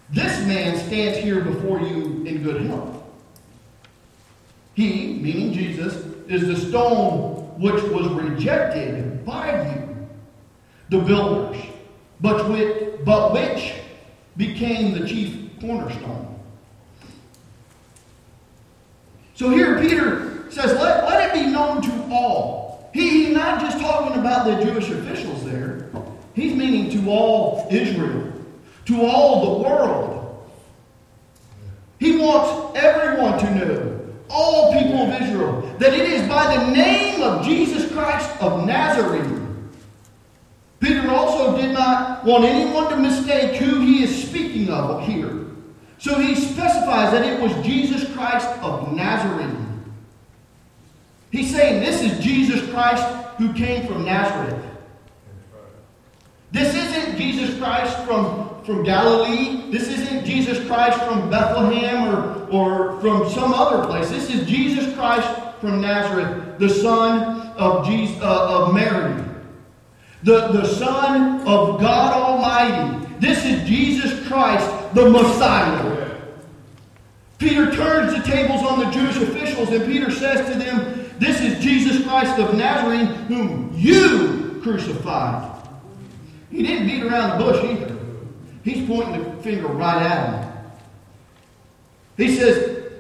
[0.10, 3.04] this man stands here before you in good health.
[4.76, 10.08] He, meaning Jesus, is the stone which was rejected by you,
[10.90, 11.62] the builders,
[12.22, 13.74] but which, but which
[14.38, 16.40] became the chief cornerstone.
[19.34, 22.67] So here Peter says, let, let it be known to all.
[22.98, 25.88] He, he's not just talking about the Jewish officials there.
[26.34, 28.34] He's meaning to all Israel,
[28.86, 30.52] to all the world.
[32.00, 37.22] He wants everyone to know, all people of Israel, that it is by the name
[37.22, 39.44] of Jesus Christ of Nazareth.
[40.80, 45.46] Peter also did not want anyone to mistake who he is speaking of here.
[46.00, 49.57] So he specifies that it was Jesus Christ of Nazareth.
[51.32, 53.04] He's saying this is Jesus Christ
[53.38, 54.64] who came from Nazareth.
[56.52, 59.70] This isn't Jesus Christ from, from Galilee.
[59.70, 64.10] This isn't Jesus Christ from Bethlehem or, or from some other place.
[64.10, 65.28] This is Jesus Christ
[65.60, 69.24] from Nazareth, the son of, Jesus, uh, of Mary,
[70.24, 73.06] the, the son of God Almighty.
[73.20, 76.16] This is Jesus Christ, the Messiah.
[77.40, 81.64] Peter turns the tables on the Jewish officials and Peter says to them, This is
[81.64, 85.68] Jesus Christ of Nazareth, whom you crucified.
[86.52, 87.98] He didn't beat around the bush either.
[88.64, 90.54] He's pointing the finger right at him.
[92.18, 92.92] He says,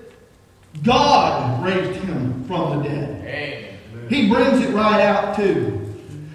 [0.83, 3.79] God raised him from the dead.
[4.09, 5.83] He brings it right out too.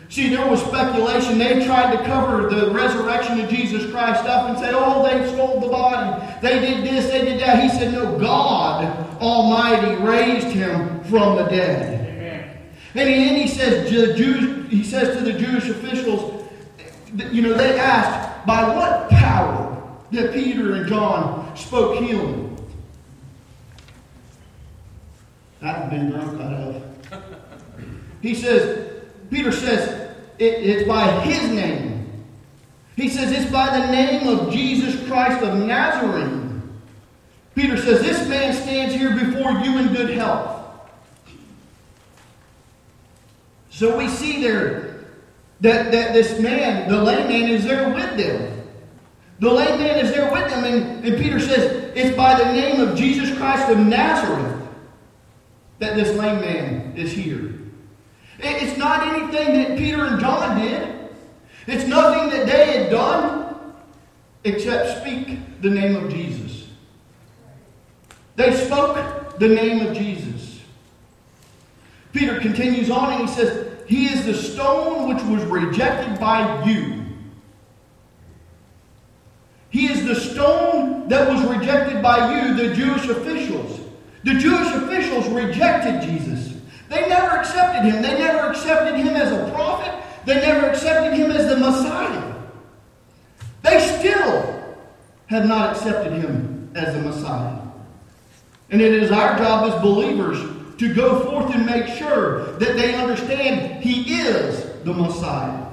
[0.09, 1.39] See, there was speculation.
[1.39, 5.59] They tried to cover the resurrection of Jesus Christ up and say, oh, they stole
[5.59, 6.23] the body.
[6.43, 7.63] They did this, they did that.
[7.63, 12.01] He said, no, God Almighty raised him from the dead.
[12.09, 12.59] Amen.
[12.95, 16.51] And then he says, Jews, he says to the Jewish officials,
[17.31, 22.49] you know, they asked, by what power that Peter and John spoke healing?
[25.63, 26.83] I've been drunk, I have.
[28.21, 32.25] He says, Peter says, it, it's by his name.
[32.97, 36.42] He says, it's by the name of Jesus Christ of Nazarene.
[37.55, 40.61] Peter says, this man stands here before you in good health.
[43.71, 45.05] So we see there
[45.61, 48.69] that, that this man, the lame man, is there with them.
[49.41, 52.81] The lame man is there with them, and, and Peter says, it's by the name
[52.81, 54.59] of Jesus Christ of Nazareth
[55.79, 57.47] that this lame man is here.
[58.39, 60.89] It- It's not anything that Peter and John did.
[61.67, 63.57] It's nothing that they had done
[64.45, 66.52] except speak the name of Jesus.
[68.43, 70.61] They spoke the name of Jesus.
[72.13, 77.05] Peter continues on and he says, He is the stone which was rejected by you.
[79.71, 83.79] He is the stone that was rejected by you, the Jewish officials.
[84.25, 86.61] The Jewish officials rejected Jesus.
[86.89, 88.03] They never accepted him.
[88.03, 89.95] They never accepted him as a prophet.
[90.27, 92.35] They never accepted him as the Messiah.
[93.63, 94.75] They still
[95.27, 97.62] have not accepted him as the Messiah.
[98.73, 100.39] And it is our job as believers
[100.79, 105.67] to go forth and make sure that they understand he is the Messiah.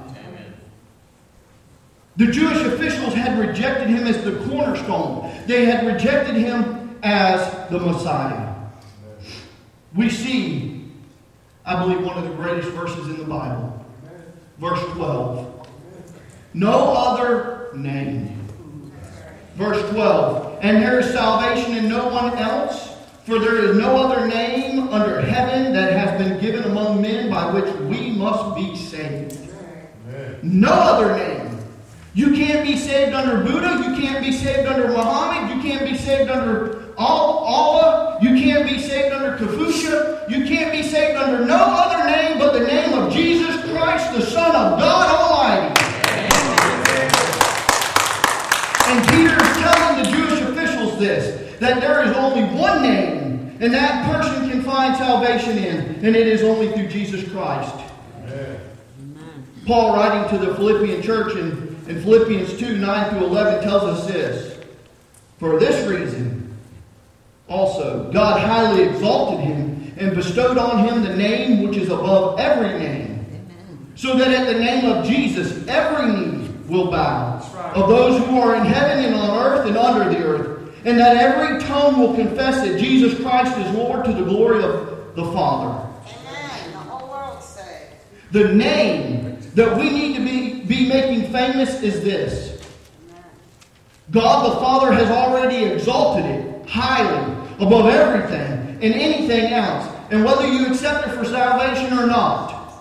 [2.16, 5.32] The Jewish officials had rejected him as the cornerstone.
[5.46, 8.54] They had rejected him as the Messiah.
[9.94, 10.92] We see,
[11.64, 13.84] I believe, one of the greatest verses in the Bible.
[14.58, 15.68] Verse 12.
[16.52, 18.46] No other name.
[19.54, 20.58] Verse 12.
[20.62, 22.89] And there is salvation in no one else,
[23.30, 27.48] for there is no other name under heaven that has been given among men by
[27.54, 29.38] which we must be saved.
[30.42, 31.56] No other name.
[32.12, 33.84] You can't be saved under Buddha.
[33.88, 35.54] You can't be saved under Muhammad.
[35.54, 38.18] You can't be saved under Allah.
[38.20, 40.28] You can't be saved under Confucius.
[40.28, 44.22] You can't be saved under no other name but the name of Jesus Christ, the
[44.22, 45.80] Son of God Almighty.
[48.90, 53.72] And Peter is telling the Jewish officials this that there is only one name, and
[53.72, 57.74] that person can find salvation in, and it is only through Jesus Christ.
[59.66, 64.06] Paul, writing to the Philippian church in, in Philippians 2 9 through 11, tells us
[64.06, 64.58] this.
[65.38, 66.56] For this reason,
[67.46, 72.78] also, God highly exalted him and bestowed on him the name which is above every
[72.78, 73.26] name,
[73.96, 77.38] so that at the name of Jesus every knee will bow,
[77.74, 80.49] of those who are in heaven and on earth and under the earth,
[80.84, 85.14] and that every tongue will confess that Jesus Christ is Lord to the glory of
[85.14, 85.88] the Father.
[86.06, 86.72] Amen.
[86.72, 87.94] The whole world saved.
[88.32, 92.50] The name that we need to be, be making famous is this.
[94.10, 99.86] God the Father has already exalted it highly above everything and anything else.
[100.10, 102.72] And whether you accept it for salvation or not,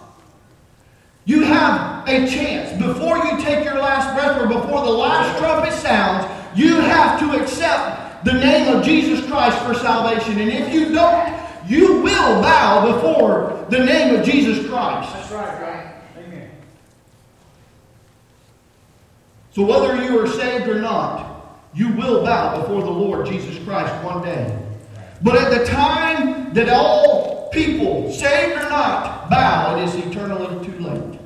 [1.26, 2.82] you have a chance.
[2.82, 6.26] Before you take your last breath or before the last trumpet sounds,
[6.56, 10.40] you have to accept the name of Jesus Christ for salvation.
[10.40, 15.14] And if you don't, you will bow before the name of Jesus Christ.
[15.14, 15.94] That's right, right?
[16.18, 16.50] Amen.
[19.52, 23.94] So whether you are saved or not, you will bow before the Lord Jesus Christ
[24.04, 24.58] one day.
[25.22, 30.80] But at the time that all people, saved or not, bow, it is eternally too
[30.80, 31.20] late.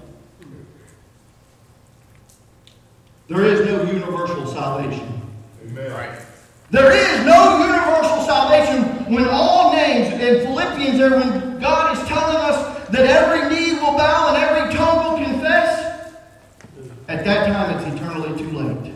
[3.27, 5.12] There is no universal salvation.
[5.77, 6.25] Amen.
[6.69, 12.35] There is no universal salvation when all names, in Philippians there, when God is telling
[12.35, 16.11] us that every knee will bow and every tongue will confess,
[17.07, 18.93] at that time it's eternally too late.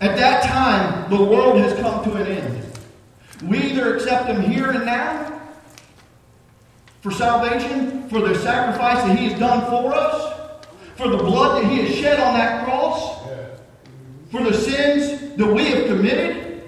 [0.00, 2.64] At that time, the world has come to an end.
[3.44, 5.40] We either accept Him here and now
[7.00, 11.70] for salvation, for the sacrifice that He has done for us, for the blood that
[11.70, 13.24] He has shed on that cross,
[14.34, 16.60] for the sins that we have committed,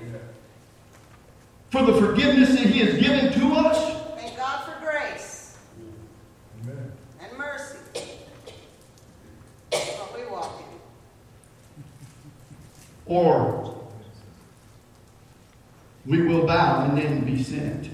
[1.70, 4.14] for the forgiveness that He has given to us.
[4.14, 5.58] Thank God for grace
[6.62, 6.92] Amen.
[7.18, 7.78] and mercy.
[9.72, 11.82] That's what we walk in.
[13.06, 13.84] Or
[16.06, 17.90] we will bow and then be sent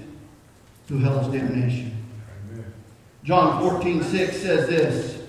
[0.87, 1.97] to hell's damnation.
[2.51, 2.73] Amen.
[3.23, 5.23] John 14, 6 says this.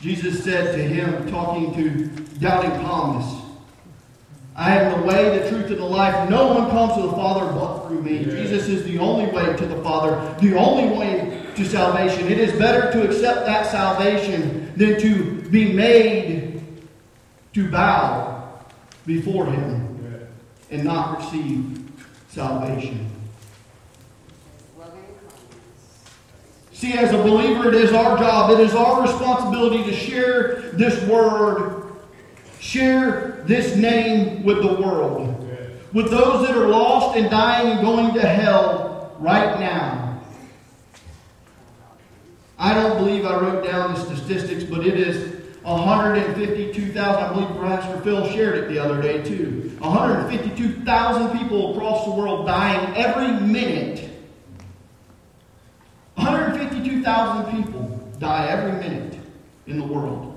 [0.00, 2.06] Jesus said to him, talking to
[2.40, 3.49] doubting Thomas,
[4.60, 6.28] I am the way, the truth, and the life.
[6.28, 8.18] No one comes to the Father but through me.
[8.18, 8.42] Yeah.
[8.42, 12.26] Jesus is the only way to the Father, the only way to to salvation.
[12.28, 16.62] It is better to accept that salvation than to be made
[17.54, 18.60] to bow
[19.06, 20.28] before Him
[20.70, 21.88] and not receive
[22.28, 23.06] salvation.
[26.72, 30.98] See, as a believer, it is our job, it is our responsibility to share this
[31.06, 31.79] word,
[32.60, 35.48] share this name with the world,
[35.92, 40.20] with those that are lost and dying and going to hell right now.
[42.58, 46.98] I don't believe I wrote down the statistics, but it is 152,000.
[46.98, 49.74] I believe Pastor Phil shared it the other day too.
[49.78, 54.10] 152,000 people across the world dying every minute
[56.20, 59.18] 152,000 people die every minute
[59.66, 60.29] in the world.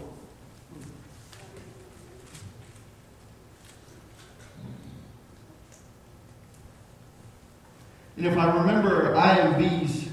[8.24, 10.08] And if I remember IMB's,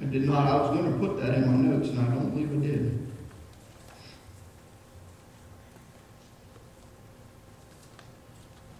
[0.00, 2.30] I did not, I was going to put that in my notes, and I don't
[2.30, 3.12] believe I did.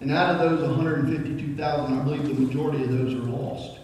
[0.01, 3.79] And out of those 152,000, I believe the majority of those are lost.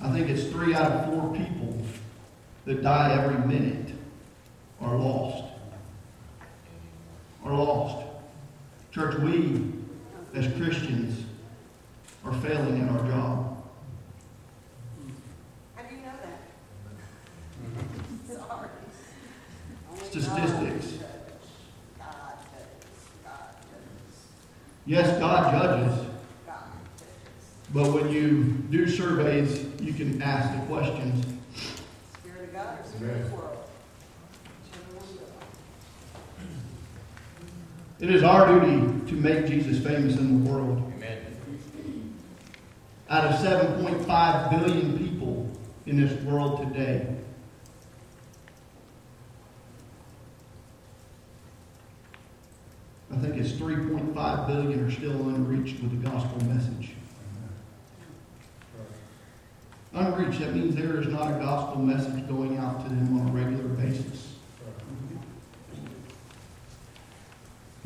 [0.00, 1.76] I think it's three out of four people
[2.66, 3.96] that die every minute
[4.80, 5.42] are lost.
[7.44, 8.06] Are lost.
[8.92, 9.67] Church, we
[10.38, 11.24] as Christians
[12.24, 13.60] are failing in our job.
[15.74, 16.38] How do you know that?
[18.48, 18.68] Sorry.
[19.96, 21.02] Statistics.
[21.98, 23.02] God judges.
[23.24, 24.16] God judges.
[24.86, 26.06] Yes, God judges,
[26.46, 26.64] God
[26.96, 27.14] judges.
[27.74, 31.26] but when you do surveys, you can ask the questions.
[32.12, 33.58] Spirit of God or spirit of the world?
[34.62, 35.48] Whichever one you are.
[38.00, 40.84] It is our duty to make Jesus famous in the world.
[43.10, 45.50] Out of 7.5 billion people
[45.86, 47.16] in this world today,
[53.10, 56.90] I think it's 3.5 billion are still unreached with the gospel message.
[59.94, 63.32] Unreached, that means there is not a gospel message going out to them on a
[63.32, 64.27] regular basis.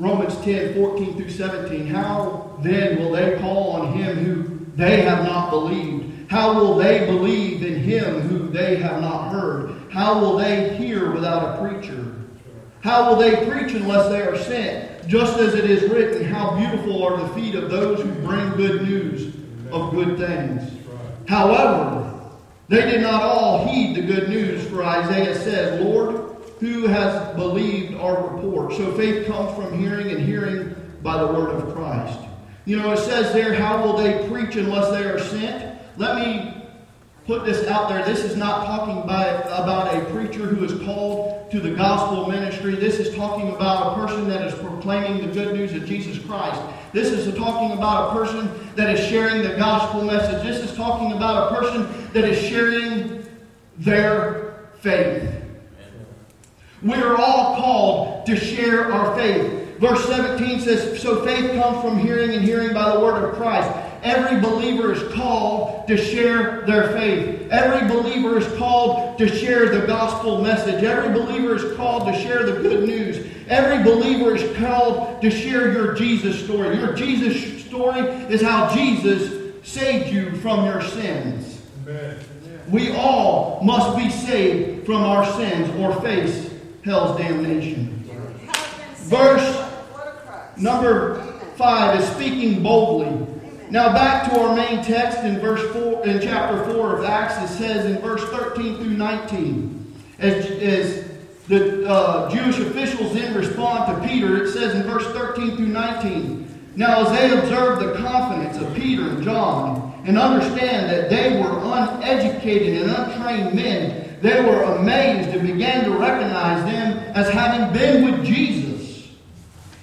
[0.03, 1.86] Romans 10, 14 through 17.
[1.86, 6.28] How then will they call on him who they have not believed?
[6.28, 9.92] How will they believe in him who they have not heard?
[9.92, 12.16] How will they hear without a preacher?
[12.80, 15.07] How will they preach unless they are sent?
[15.07, 18.82] Just as it is written, How beautiful are the feet of those who bring good
[18.82, 19.36] news
[19.70, 20.68] of good things.
[21.28, 22.32] However,
[22.66, 26.21] they did not all heed the good news, for Isaiah said, Lord,
[26.62, 28.72] who has believed our report?
[28.74, 32.20] So faith comes from hearing, and hearing by the word of Christ.
[32.66, 35.76] You know, it says there, How will they preach unless they are sent?
[35.96, 36.62] Let me
[37.26, 38.04] put this out there.
[38.04, 42.76] This is not talking by, about a preacher who is called to the gospel ministry.
[42.76, 46.60] This is talking about a person that is proclaiming the good news of Jesus Christ.
[46.92, 50.44] This is talking about a person that is sharing the gospel message.
[50.44, 53.26] This is talking about a person that is sharing
[53.78, 55.41] their faith.
[56.83, 59.78] We are all called to share our faith.
[59.78, 63.70] Verse 17 says, So faith comes from hearing, and hearing by the word of Christ.
[64.03, 67.49] Every believer is called to share their faith.
[67.51, 70.83] Every believer is called to share the gospel message.
[70.83, 73.24] Every believer is called to share the good news.
[73.49, 76.78] Every believer is called to share your Jesus story.
[76.78, 81.61] Your Jesus story is how Jesus saved you from your sins.
[82.68, 86.51] We all must be saved from our sins or face
[86.85, 87.99] hell's damnation.
[88.97, 89.68] Verse
[90.59, 91.20] Number
[91.57, 93.26] five is speaking boldly.
[93.70, 97.51] Now back to our main text in verse four, in chapter four of Acts.
[97.51, 101.11] It says in verse thirteen through nineteen, as, as
[101.49, 106.49] the uh, Jewish officials then respond to Peter, it says in verse thirteen through nineteen.
[106.76, 111.59] Now, as they observed the confidence of Peter and John, and understand that they were
[111.59, 118.04] uneducated and untrained men, they were amazed and began to recognize them as having been
[118.04, 119.08] with Jesus.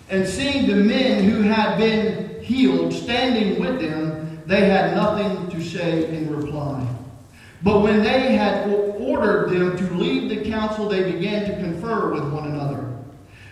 [0.09, 5.61] And seeing the men who had been healed standing with them, they had nothing to
[5.61, 6.87] say in reply.
[7.63, 12.31] But when they had ordered them to leave the council, they began to confer with
[12.31, 12.95] one another,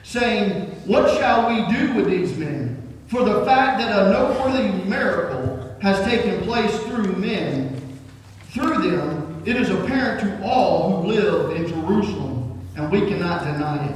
[0.03, 2.97] saying, What shall we do with these men?
[3.07, 7.99] For the fact that a noteworthy miracle has taken place through men,
[8.51, 13.87] through them, it is apparent to all who live in Jerusalem, and we cannot deny
[13.87, 13.95] it.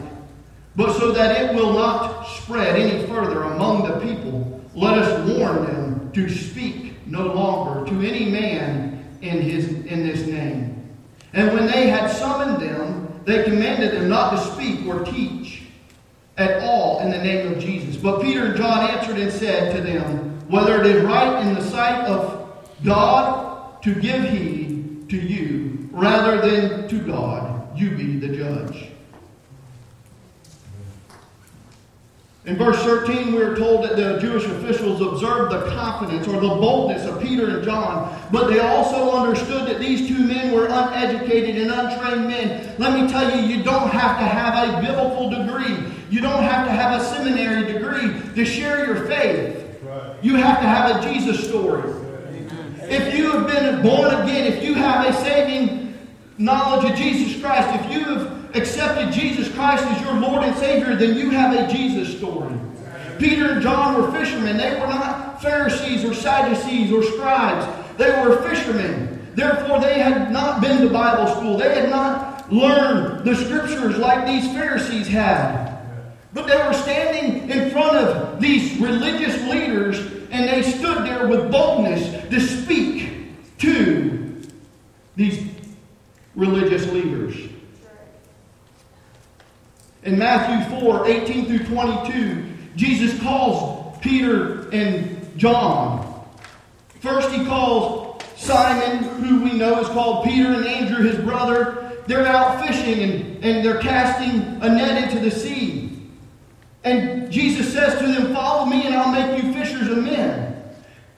[0.77, 5.65] But so that it will not spread any further among the people, let us warn
[5.65, 10.89] them to speak no longer to any man in, his, in this name.
[11.33, 15.63] And when they had summoned them, they commanded them not to speak or teach
[16.37, 17.97] at all in the name of Jesus.
[17.97, 21.61] But Peter and John answered and said to them, Whether it is right in the
[21.61, 22.47] sight of
[22.85, 24.70] God to give heed
[25.11, 28.87] to you rather than to God, you be the judge.
[32.45, 36.47] In verse 13, we are told that the Jewish officials observed the confidence or the
[36.47, 41.61] boldness of Peter and John, but they also understood that these two men were uneducated
[41.61, 42.73] and untrained men.
[42.79, 46.65] Let me tell you, you don't have to have a biblical degree, you don't have
[46.65, 49.57] to have a seminary degree to share your faith.
[50.23, 52.00] You have to have a Jesus story.
[52.91, 55.97] If you have been born again, if you have a saving
[56.37, 60.97] knowledge of Jesus Christ, if you have accepted Jesus Christ as your Lord and Savior,
[60.97, 62.53] then you have a Jesus story.
[63.17, 64.57] Peter and John were fishermen.
[64.57, 67.65] They were not Pharisees or Sadducees or scribes.
[67.97, 69.31] They were fishermen.
[69.35, 71.57] Therefore, they had not been to Bible school.
[71.57, 75.77] They had not learned the scriptures like these Pharisees had.
[76.33, 79.97] But they were standing in front of these religious leaders,
[80.31, 83.09] and they stood there with boldness to speak
[83.59, 84.41] to
[85.15, 85.45] these
[86.35, 87.35] religious leaders.
[90.03, 92.43] In Matthew 4 18 through 22,
[92.75, 96.25] Jesus calls Peter and John.
[96.99, 101.93] First, he calls Simon, who we know is called Peter, and Andrew, his brother.
[102.07, 105.97] They're out fishing and, and they're casting a net into the sea.
[106.83, 110.61] And Jesus says to them, Follow me, and I'll make you fishers of men.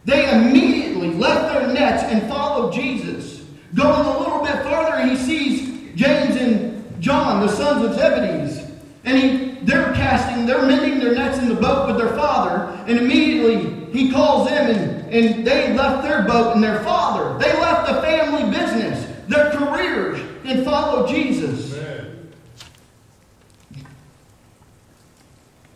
[0.06, 3.44] They immediately left their nets and followed Jesus.
[3.74, 8.63] Going a little bit further, he sees James and John, the sons of Zebedee.
[9.06, 12.98] And he, they're casting, they're mending their nets in the boat with their father, and
[12.98, 17.38] immediately he calls them, and, and they left their boat and their father.
[17.38, 21.78] They left the family business, their careers, and followed Jesus.
[21.78, 22.32] Amen.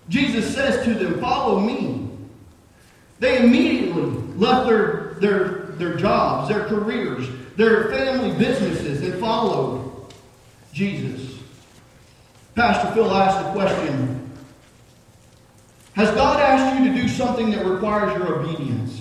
[0.10, 2.10] Jesus says to them, Follow me.
[3.20, 4.04] They immediately
[4.38, 5.48] left their, their,
[5.78, 10.14] their jobs, their careers, their family businesses, and followed
[10.72, 11.37] Jesus.
[12.58, 14.32] Pastor Phil asked the question
[15.94, 19.00] Has God asked you to do something that requires your obedience?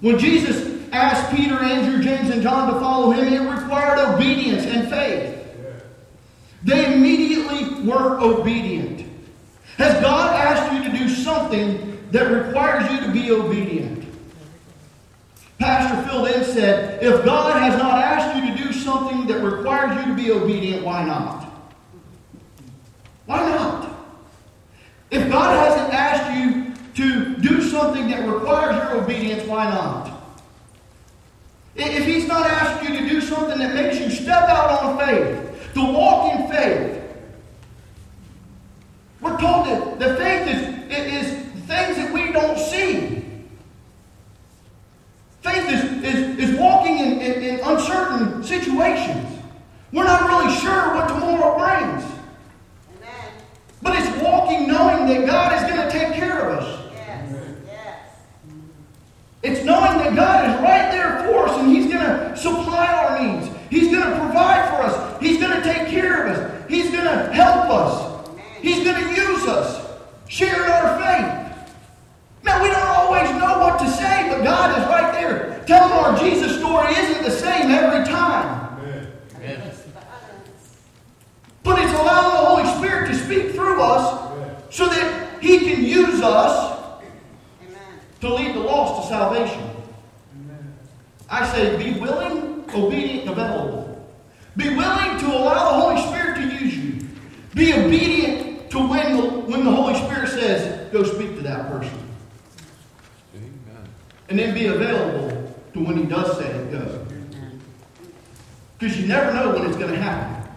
[0.00, 4.90] When Jesus asked Peter, Andrew, James, and John to follow him, it required obedience and
[4.90, 5.46] faith.
[6.62, 9.06] They immediately were obedient.
[9.78, 14.04] Has God asked you to do something that requires you to be obedient?
[15.58, 19.96] Pastor Phil then said, If God has not asked you to do something that requires
[19.96, 21.49] you to be obedient, why not?
[23.30, 23.88] Why not?
[25.12, 30.20] If God hasn't asked you to do something that requires your obedience, why not?
[31.76, 35.72] If He's not asked you to do something that makes you step out on faith,
[35.74, 37.02] to walk in faith,
[39.20, 43.24] we're told that the faith is, is things that we don't see.
[45.42, 49.38] Faith is, is, is walking in, in, in uncertain situations.
[49.92, 52.10] We're not really sure what tomorrow brings.
[53.82, 56.92] But it's walking knowing that God is going to take care of us.
[56.92, 57.34] Yes.
[57.66, 57.98] Yes.
[59.42, 63.18] It's knowing that God is right there for us and He's going to supply our
[63.22, 63.48] needs.
[63.70, 65.20] He's going to provide for us.
[65.20, 66.68] He's going to take care of us.
[66.68, 68.28] He's going to help us.
[68.60, 69.88] He's going to use us.
[70.40, 71.68] Share our faith.
[72.42, 75.62] Now, we don't always know what to say, but God is right there.
[75.66, 78.80] Telling our Jesus story isn't the same every time.
[81.62, 86.22] But it's allowing the Holy Spirit to speak through us so that He can use
[86.22, 86.98] us
[88.22, 89.70] to lead the lost to salvation.
[91.28, 94.10] I say, be willing, obedient, available.
[94.56, 97.08] Be willing to allow the Holy Spirit to use you.
[97.54, 101.98] Be obedient to when the, when the Holy Spirit says, go speak to that person.
[103.34, 103.88] Amen.
[104.28, 107.06] And then be available to when He does say, go.
[108.78, 110.48] Because you never know when it's going to happen.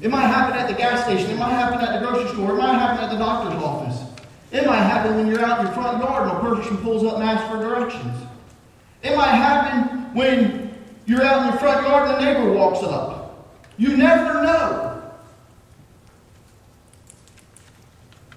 [0.00, 1.30] It might happen at the gas station.
[1.30, 2.52] It might happen at the grocery store.
[2.52, 4.10] It might happen at the doctor's office.
[4.50, 7.16] It might happen when you're out in your front yard and a person pulls up
[7.16, 8.26] and asks for directions.
[9.02, 10.74] It might happen when
[11.06, 13.46] you're out in your front yard and the neighbor walks up.
[13.76, 14.89] You never know.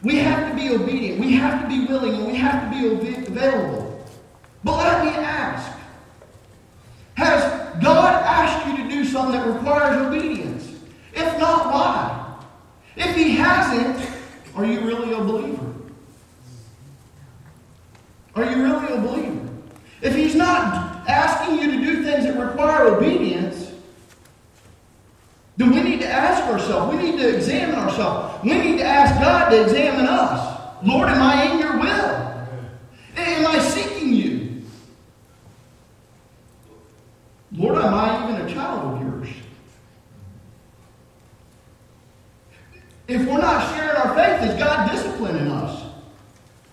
[0.03, 1.19] We have to be obedient.
[1.19, 4.05] We have to be willing and we have to be available.
[4.63, 5.71] But let me ask
[7.15, 10.71] Has God asked you to do something that requires obedience?
[11.13, 12.35] If not, why?
[12.95, 14.09] If he hasn't,
[14.55, 15.73] are you really a believer?
[18.35, 19.43] Are you really a believer?
[20.01, 23.71] if He's not asking you to do things that require obedience,
[25.55, 26.95] then we need to ask ourselves.
[26.95, 28.43] We need to examine ourselves.
[28.43, 30.59] We need to ask God to examine us.
[30.83, 32.13] Lord, am I in your will?
[33.17, 34.63] Am I seeking you?
[37.51, 39.29] Lord, am I even a child of yours?
[43.07, 45.83] If we're not sharing our faith, is God disciplining us?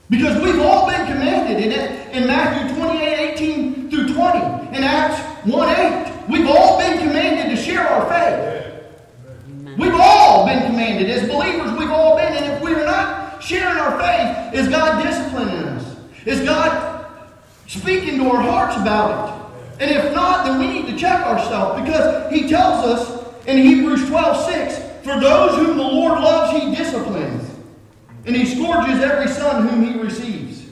[0.08, 5.20] Because we've all been commanded in it in Matthew 28, 18 through 20, in Acts
[5.46, 6.28] 1 8.
[6.28, 8.50] We've all been commanded to share our faith.
[9.78, 11.10] We've all been commanded.
[11.10, 12.32] As believers, we've all been.
[12.32, 15.96] And if we're not sharing our faith, is God disciplining us?
[16.24, 17.06] Is God
[17.66, 19.82] speaking to our hearts about it?
[19.82, 24.06] And if not, then we need to check ourselves because He tells us in Hebrews
[24.08, 27.50] 12 6, for those whom the Lord loves, He disciplines.
[28.26, 30.66] And He scourges every son whom He receives.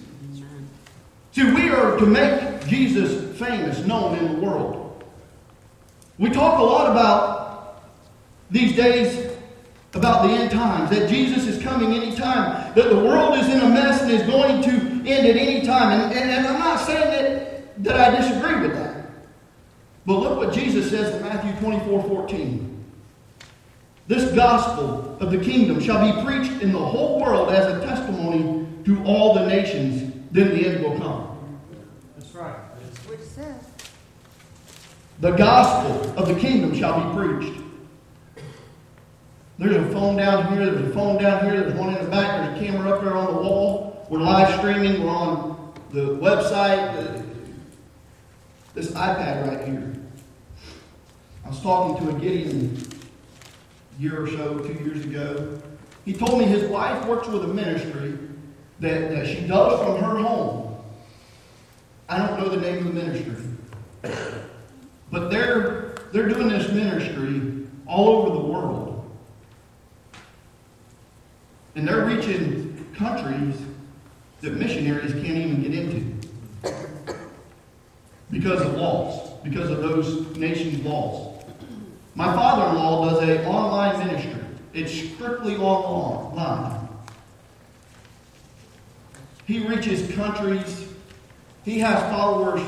[1.32, 5.04] See, we are to make Jesus famous, known in the world.
[6.18, 7.82] We talk a lot about
[8.50, 9.28] these days
[9.99, 13.68] about the end times, that Jesus is coming anytime, that the world is in a
[13.68, 16.01] mess and is going to end at any time.
[16.01, 19.11] And, and, and I'm not saying that, that I disagree with that.
[20.07, 22.84] But look what Jesus says in Matthew 24 14.
[24.07, 28.66] This gospel of the kingdom shall be preached in the whole world as a testimony
[28.86, 31.36] to all the nations, then the end will come.
[32.16, 32.57] That's right.
[33.07, 33.62] Which says,
[35.20, 37.67] The gospel of the kingdom shall be preached.
[39.59, 42.46] There's a phone down here, there's a phone down here, there's one in the back,
[42.46, 44.06] there's a camera up there on the wall.
[44.09, 47.24] We're live streaming, we're on the website, the-
[48.74, 49.94] this iPad right here.
[51.44, 52.80] I was talking to a Gideon
[53.98, 55.59] a year or so, two years ago.
[56.04, 58.16] He told me his wife works with a ministry
[58.78, 60.76] that, that she does from her home.
[62.09, 63.34] I don't know the name of the ministry.
[65.11, 68.88] But they're they're doing this ministry all over the world.
[72.26, 73.56] They're countries
[74.40, 76.28] that missionaries can't even get into.
[78.30, 81.44] Because of laws, because of those nations' laws.
[82.14, 84.40] My father-in-law does a online ministry.
[84.74, 86.88] It's strictly online.
[89.46, 90.88] He reaches countries.
[91.64, 92.60] He has followers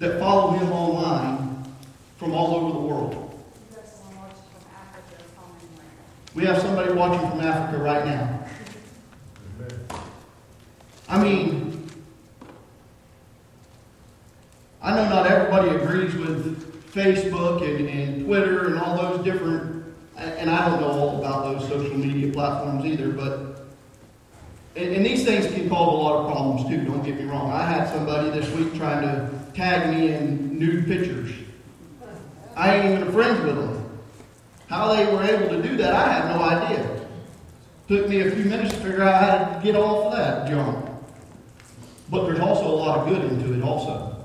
[0.00, 1.64] that follow him online
[2.18, 3.12] from all over the world.
[3.70, 6.25] you got someone watching from Africa calling right now.
[6.36, 8.44] We have somebody watching from Africa right now.
[11.08, 11.90] I mean,
[14.82, 19.86] I know not everybody agrees with Facebook and, and Twitter and all those different,
[20.18, 23.66] and I don't know all about those social media platforms either, but,
[24.76, 27.50] and, and these things can cause a lot of problems too, don't get me wrong.
[27.50, 31.32] I had somebody this week trying to tag me in nude pictures.
[32.54, 33.75] I ain't even friends with them.
[34.68, 37.06] How they were able to do that, I have no idea.
[37.88, 40.84] Took me a few minutes to figure out how to get off of that junk.
[42.10, 44.16] But there's also a lot of good into it also.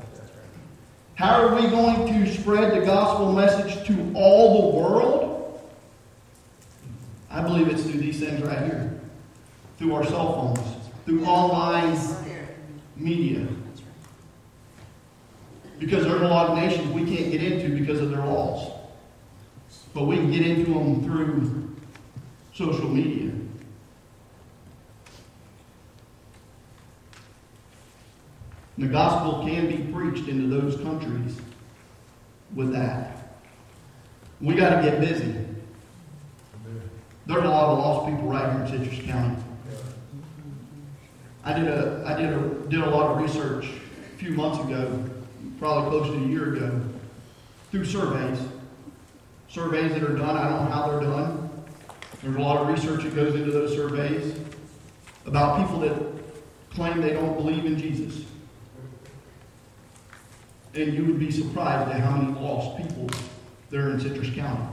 [1.15, 5.61] How are we going to spread the gospel message to all the world?
[7.29, 8.99] I believe it's through these things right here.
[9.77, 11.97] Through our cell phones, through online
[12.95, 13.47] media.
[15.77, 18.70] Because there's a lot of nations we can't get into because of their laws.
[19.93, 21.75] But we can get into them through
[22.53, 23.31] social media.
[28.77, 31.37] The gospel can be preached into those countries
[32.55, 33.37] with that.
[34.39, 35.35] We got to get busy.
[37.27, 39.35] There's a lot of lost people right here in Citrus County.
[41.43, 42.39] I did a I did a
[42.69, 45.03] did a lot of research a few months ago,
[45.59, 46.81] probably close to a year ago,
[47.71, 48.39] through surveys.
[49.51, 51.49] Surveys that are done, I don't know how they're done.
[52.23, 54.39] There's a lot of research that goes into those surveys
[55.25, 55.93] about people that
[56.73, 58.23] claim they don't believe in Jesus.
[60.73, 63.09] And you would be surprised at how many lost people
[63.69, 64.63] there are in Citrus County.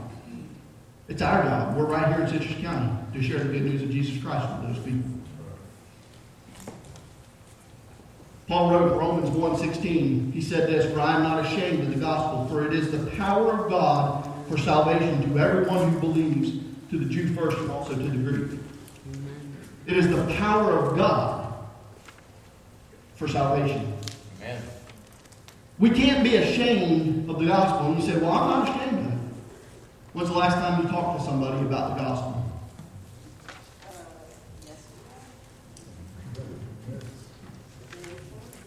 [1.09, 1.75] It's our job.
[1.75, 4.75] We're right here in Citrus County to share the good news of Jesus Christ with
[4.75, 5.11] those people.
[8.47, 11.99] Paul wrote in Romans 1.16, he said this, For I am not ashamed of the
[11.99, 16.97] gospel, for it is the power of God for salvation to everyone who believes, to
[16.97, 18.59] the Jew first and also to the Greek.
[19.85, 21.53] It is the power of God
[23.15, 23.93] for salvation.
[24.41, 24.61] Amen.
[25.77, 27.87] We can't be ashamed of the gospel.
[27.91, 29.19] And you say, well, I'm not ashamed of it.
[30.13, 32.35] When's the last time you talked to somebody about the gospel?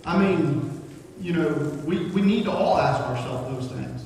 [0.05, 0.83] I mean,
[1.21, 1.49] you know,
[1.85, 4.02] we, we need to all ask ourselves those things.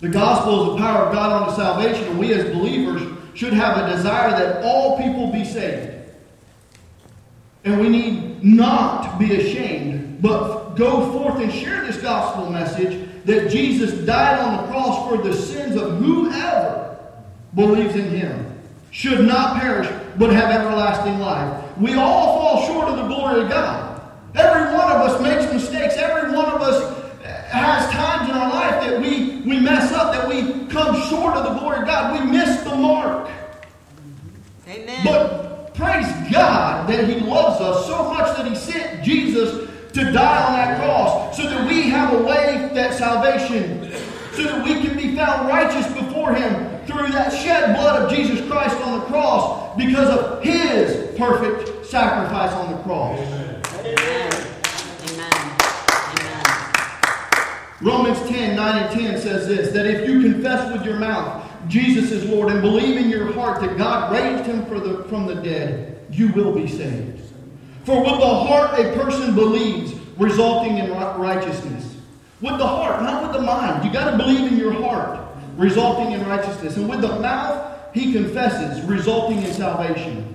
[0.00, 3.02] The gospel is the power of God unto salvation, and we as believers
[3.34, 5.94] should have a desire that all people be saved.
[7.64, 13.50] And we need not be ashamed, but go forth and share this gospel message that
[13.50, 16.98] Jesus died on the cross for the sins of whoever
[17.54, 18.44] believes in him.
[18.90, 21.76] Should not perish, but have everlasting life.
[21.76, 24.00] We all fall short of the glory of God.
[24.34, 25.96] Every one of us makes mistakes.
[25.96, 26.98] Every one of us
[27.48, 29.17] has times in our life that we,
[29.48, 32.20] we mess up, that we come short of the glory of God.
[32.20, 33.30] We miss the mark.
[34.68, 35.00] Amen.
[35.04, 40.44] But praise God that He loves us so much that He sent Jesus to die
[40.44, 43.90] on that cross so that we have a way that salvation,
[44.32, 48.46] so that we can be found righteous before Him through that shed blood of Jesus
[48.48, 53.18] Christ on the cross because of His perfect sacrifice on the cross.
[53.18, 53.62] Amen.
[53.84, 54.27] Amen.
[57.80, 62.10] Romans 10 9 and 10 says this that if you confess with your mouth Jesus
[62.12, 66.00] is Lord and believe in your heart that God raised him the, from the dead,
[66.10, 67.20] you will be saved.
[67.84, 71.96] For with the heart a person believes, resulting in righteousness.
[72.40, 73.84] With the heart, not with the mind.
[73.84, 75.26] You got to believe in your heart,
[75.56, 76.76] resulting in righteousness.
[76.76, 80.34] And with the mouth, he confesses, resulting in salvation.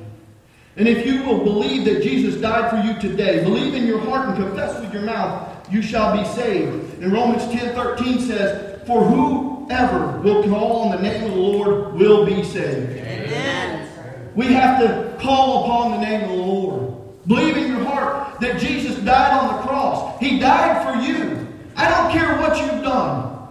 [0.75, 4.29] And if you will believe that Jesus died for you today, believe in your heart
[4.29, 6.92] and confess with your mouth, you shall be saved.
[7.03, 11.93] And Romans 10 13 says, For whoever will call on the name of the Lord
[11.95, 12.91] will be saved.
[12.91, 13.89] Amen.
[14.35, 17.27] We have to call upon the name of the Lord.
[17.27, 20.17] Believe in your heart that Jesus died on the cross.
[20.21, 21.45] He died for you.
[21.75, 23.49] I don't care what you've done.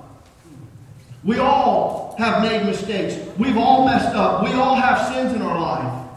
[1.22, 3.18] We all have made mistakes.
[3.36, 4.44] We've all messed up.
[4.44, 6.08] We all have sins in our life.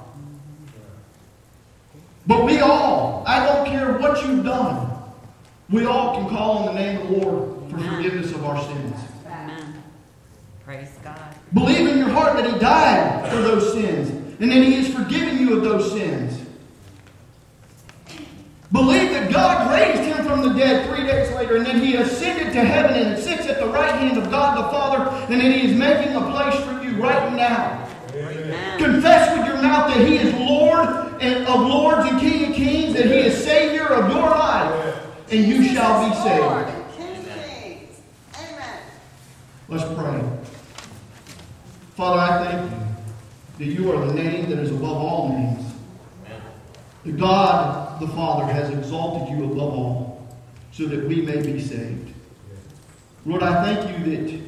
[2.27, 4.94] But we all, I don't care what you've done,
[5.69, 8.95] we all can call on the name of the Lord for forgiveness of our sins.
[9.25, 9.83] Amen.
[10.63, 11.35] Praise God.
[11.53, 14.09] Believe in your heart that He died for those sins
[14.39, 16.45] and that He has forgiven you of those sins.
[18.71, 22.51] Believe that God raised him from the dead three days later and that he ascended
[22.51, 25.69] to heaven and sits at the right hand of God the Father and that he
[25.69, 27.87] is making a place for you right now.
[28.13, 28.79] Amen.
[28.79, 30.89] Confess with your mouth that he is Lord
[31.21, 35.45] and of lords and King of kings, that he is Savior of your life, and
[35.45, 36.69] you shall be saved.
[36.69, 38.01] and King of Kings.
[38.35, 38.79] Amen.
[39.67, 40.23] Let's pray.
[41.95, 42.77] Father, I thank you
[43.57, 45.73] that you are the name that is above all names.
[47.03, 50.27] The God the Father has exalted you above all
[50.71, 52.13] so that we may be saved.
[53.25, 54.41] Lord, I thank you that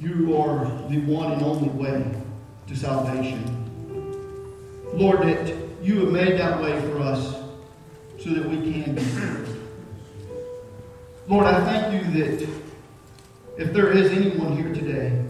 [0.00, 2.04] you are the one and only way
[2.66, 3.56] to salvation.
[4.94, 7.34] Lord, that you have made that way for us
[8.18, 9.49] so that we can be saved.
[11.30, 12.48] Lord, I thank you that
[13.56, 15.24] if there is anyone here today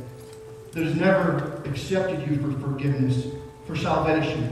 [0.73, 3.27] that has never accepted you for forgiveness,
[3.67, 4.51] for salvation,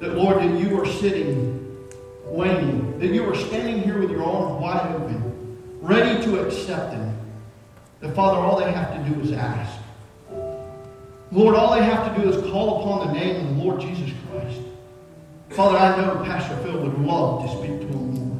[0.00, 1.78] that, Lord, that you are sitting,
[2.24, 7.16] waiting, that you are standing here with your arms wide open, ready to accept them.
[8.00, 9.80] That, Father, all they have to do is ask.
[11.30, 14.10] Lord, all they have to do is call upon the name of the Lord Jesus
[14.28, 14.58] Christ.
[15.50, 18.32] Father, I know Pastor Phil would love to speak to him more.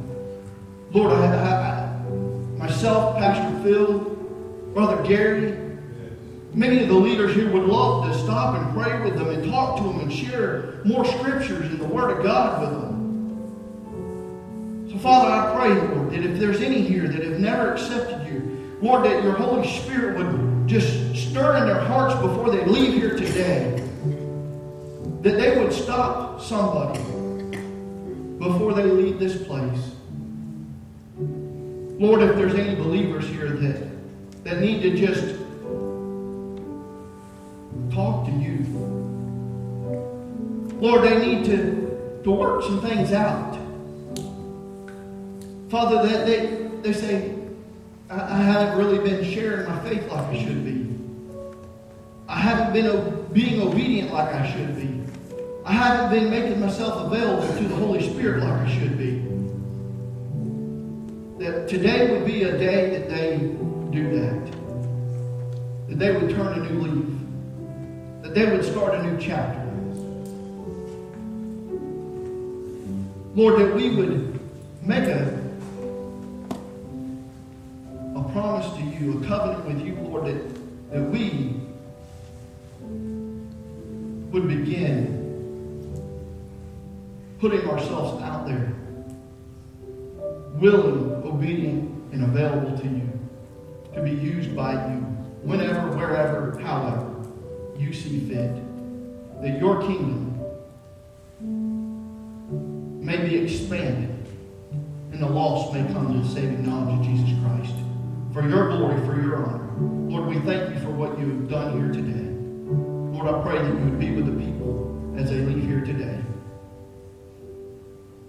[0.90, 1.71] Lord, I, I,
[2.62, 3.98] myself, Pastor Phil,
[4.74, 5.62] Brother Gary,
[6.54, 9.78] Many of the leaders here would love to stop and pray with them and talk
[9.78, 12.92] to them and share more scriptures and the Word of God with them.
[14.90, 18.76] So, Father, I pray, Lord, that if there's any here that have never accepted you,
[18.82, 23.16] Lord, that your Holy Spirit would just stir in their hearts before they leave here
[23.16, 23.82] today.
[25.22, 26.98] That they would stop somebody
[28.38, 29.91] before they leave this place.
[31.98, 35.36] Lord, if there's any believers here that, that need to just
[37.92, 38.58] talk to you.
[40.80, 43.58] Lord, they need to, to work some things out.
[45.68, 47.34] Father, that they, they say,
[48.10, 50.88] I, I haven't really been sharing my faith like I should be.
[52.28, 55.02] I haven't been being obedient like I should be.
[55.64, 59.21] I haven't been making myself available to the Holy Spirit like I should be.
[61.42, 63.38] That today would be a day that they
[63.90, 64.52] do that.
[65.88, 67.12] That they would turn a new leaf
[68.22, 69.60] that they would start a new chapter.
[73.34, 74.40] Lord, that we would
[74.82, 75.38] make a,
[78.14, 81.56] a promise to you, a covenant with you, Lord, that, that we
[84.30, 85.18] would begin
[87.40, 88.72] putting ourselves out there
[90.62, 91.11] willing,
[91.42, 93.10] obedient, and available to you,
[93.94, 95.00] to be used by you,
[95.42, 97.24] whenever, wherever, however
[97.76, 98.54] you see fit,
[99.42, 100.28] that your kingdom
[103.04, 104.10] may be expanded
[105.10, 107.74] and the lost may come to the saving knowledge of Jesus Christ.
[108.32, 109.70] For your glory, for your honor.
[110.08, 112.30] Lord, we thank you for what you have done here today.
[113.12, 116.18] Lord, I pray that you would be with the people as they leave here today.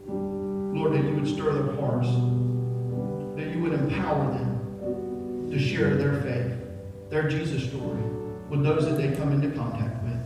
[0.07, 2.09] Lord, that you would stir their hearts,
[3.74, 6.53] would empower them to share their faith,
[7.09, 8.01] their Jesus story,
[8.49, 10.17] with those that they come into contact with.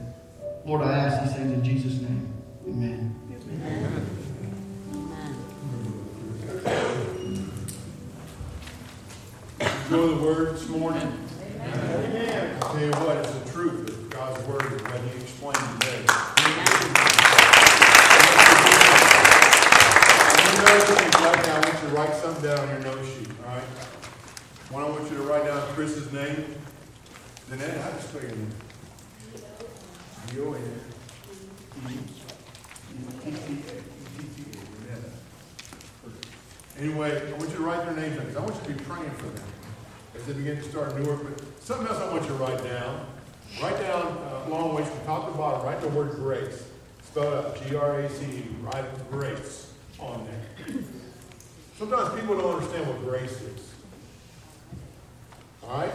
[0.66, 2.34] Lord, I ask these things in Jesus' name.
[2.68, 3.14] Amen.
[9.86, 11.14] Enjoy the word this morning.
[11.62, 12.58] Amen.
[12.62, 16.02] I'll tell you what, it's the truth of God's word what he explained today.
[20.52, 23.06] You know something right now, I want you to write something down on your note
[23.06, 23.64] sheet, all right?
[24.70, 25.48] One, I want you to write
[26.08, 26.56] Chris's name.
[27.50, 28.54] Then how to spell your name?
[36.80, 38.84] Anyway, I want you to write their names down, because I want you to be
[38.86, 39.48] praying for them
[40.16, 41.24] as they begin to start new work.
[41.24, 43.08] But something else I want you to write down.
[43.62, 46.68] Write down, uh, long ways from top to bottom, write the word grace.
[47.04, 50.82] Spell it out, G-R-A-C-E, write grace on there.
[51.78, 53.68] Sometimes people don't understand what grace is.
[55.64, 55.92] All right?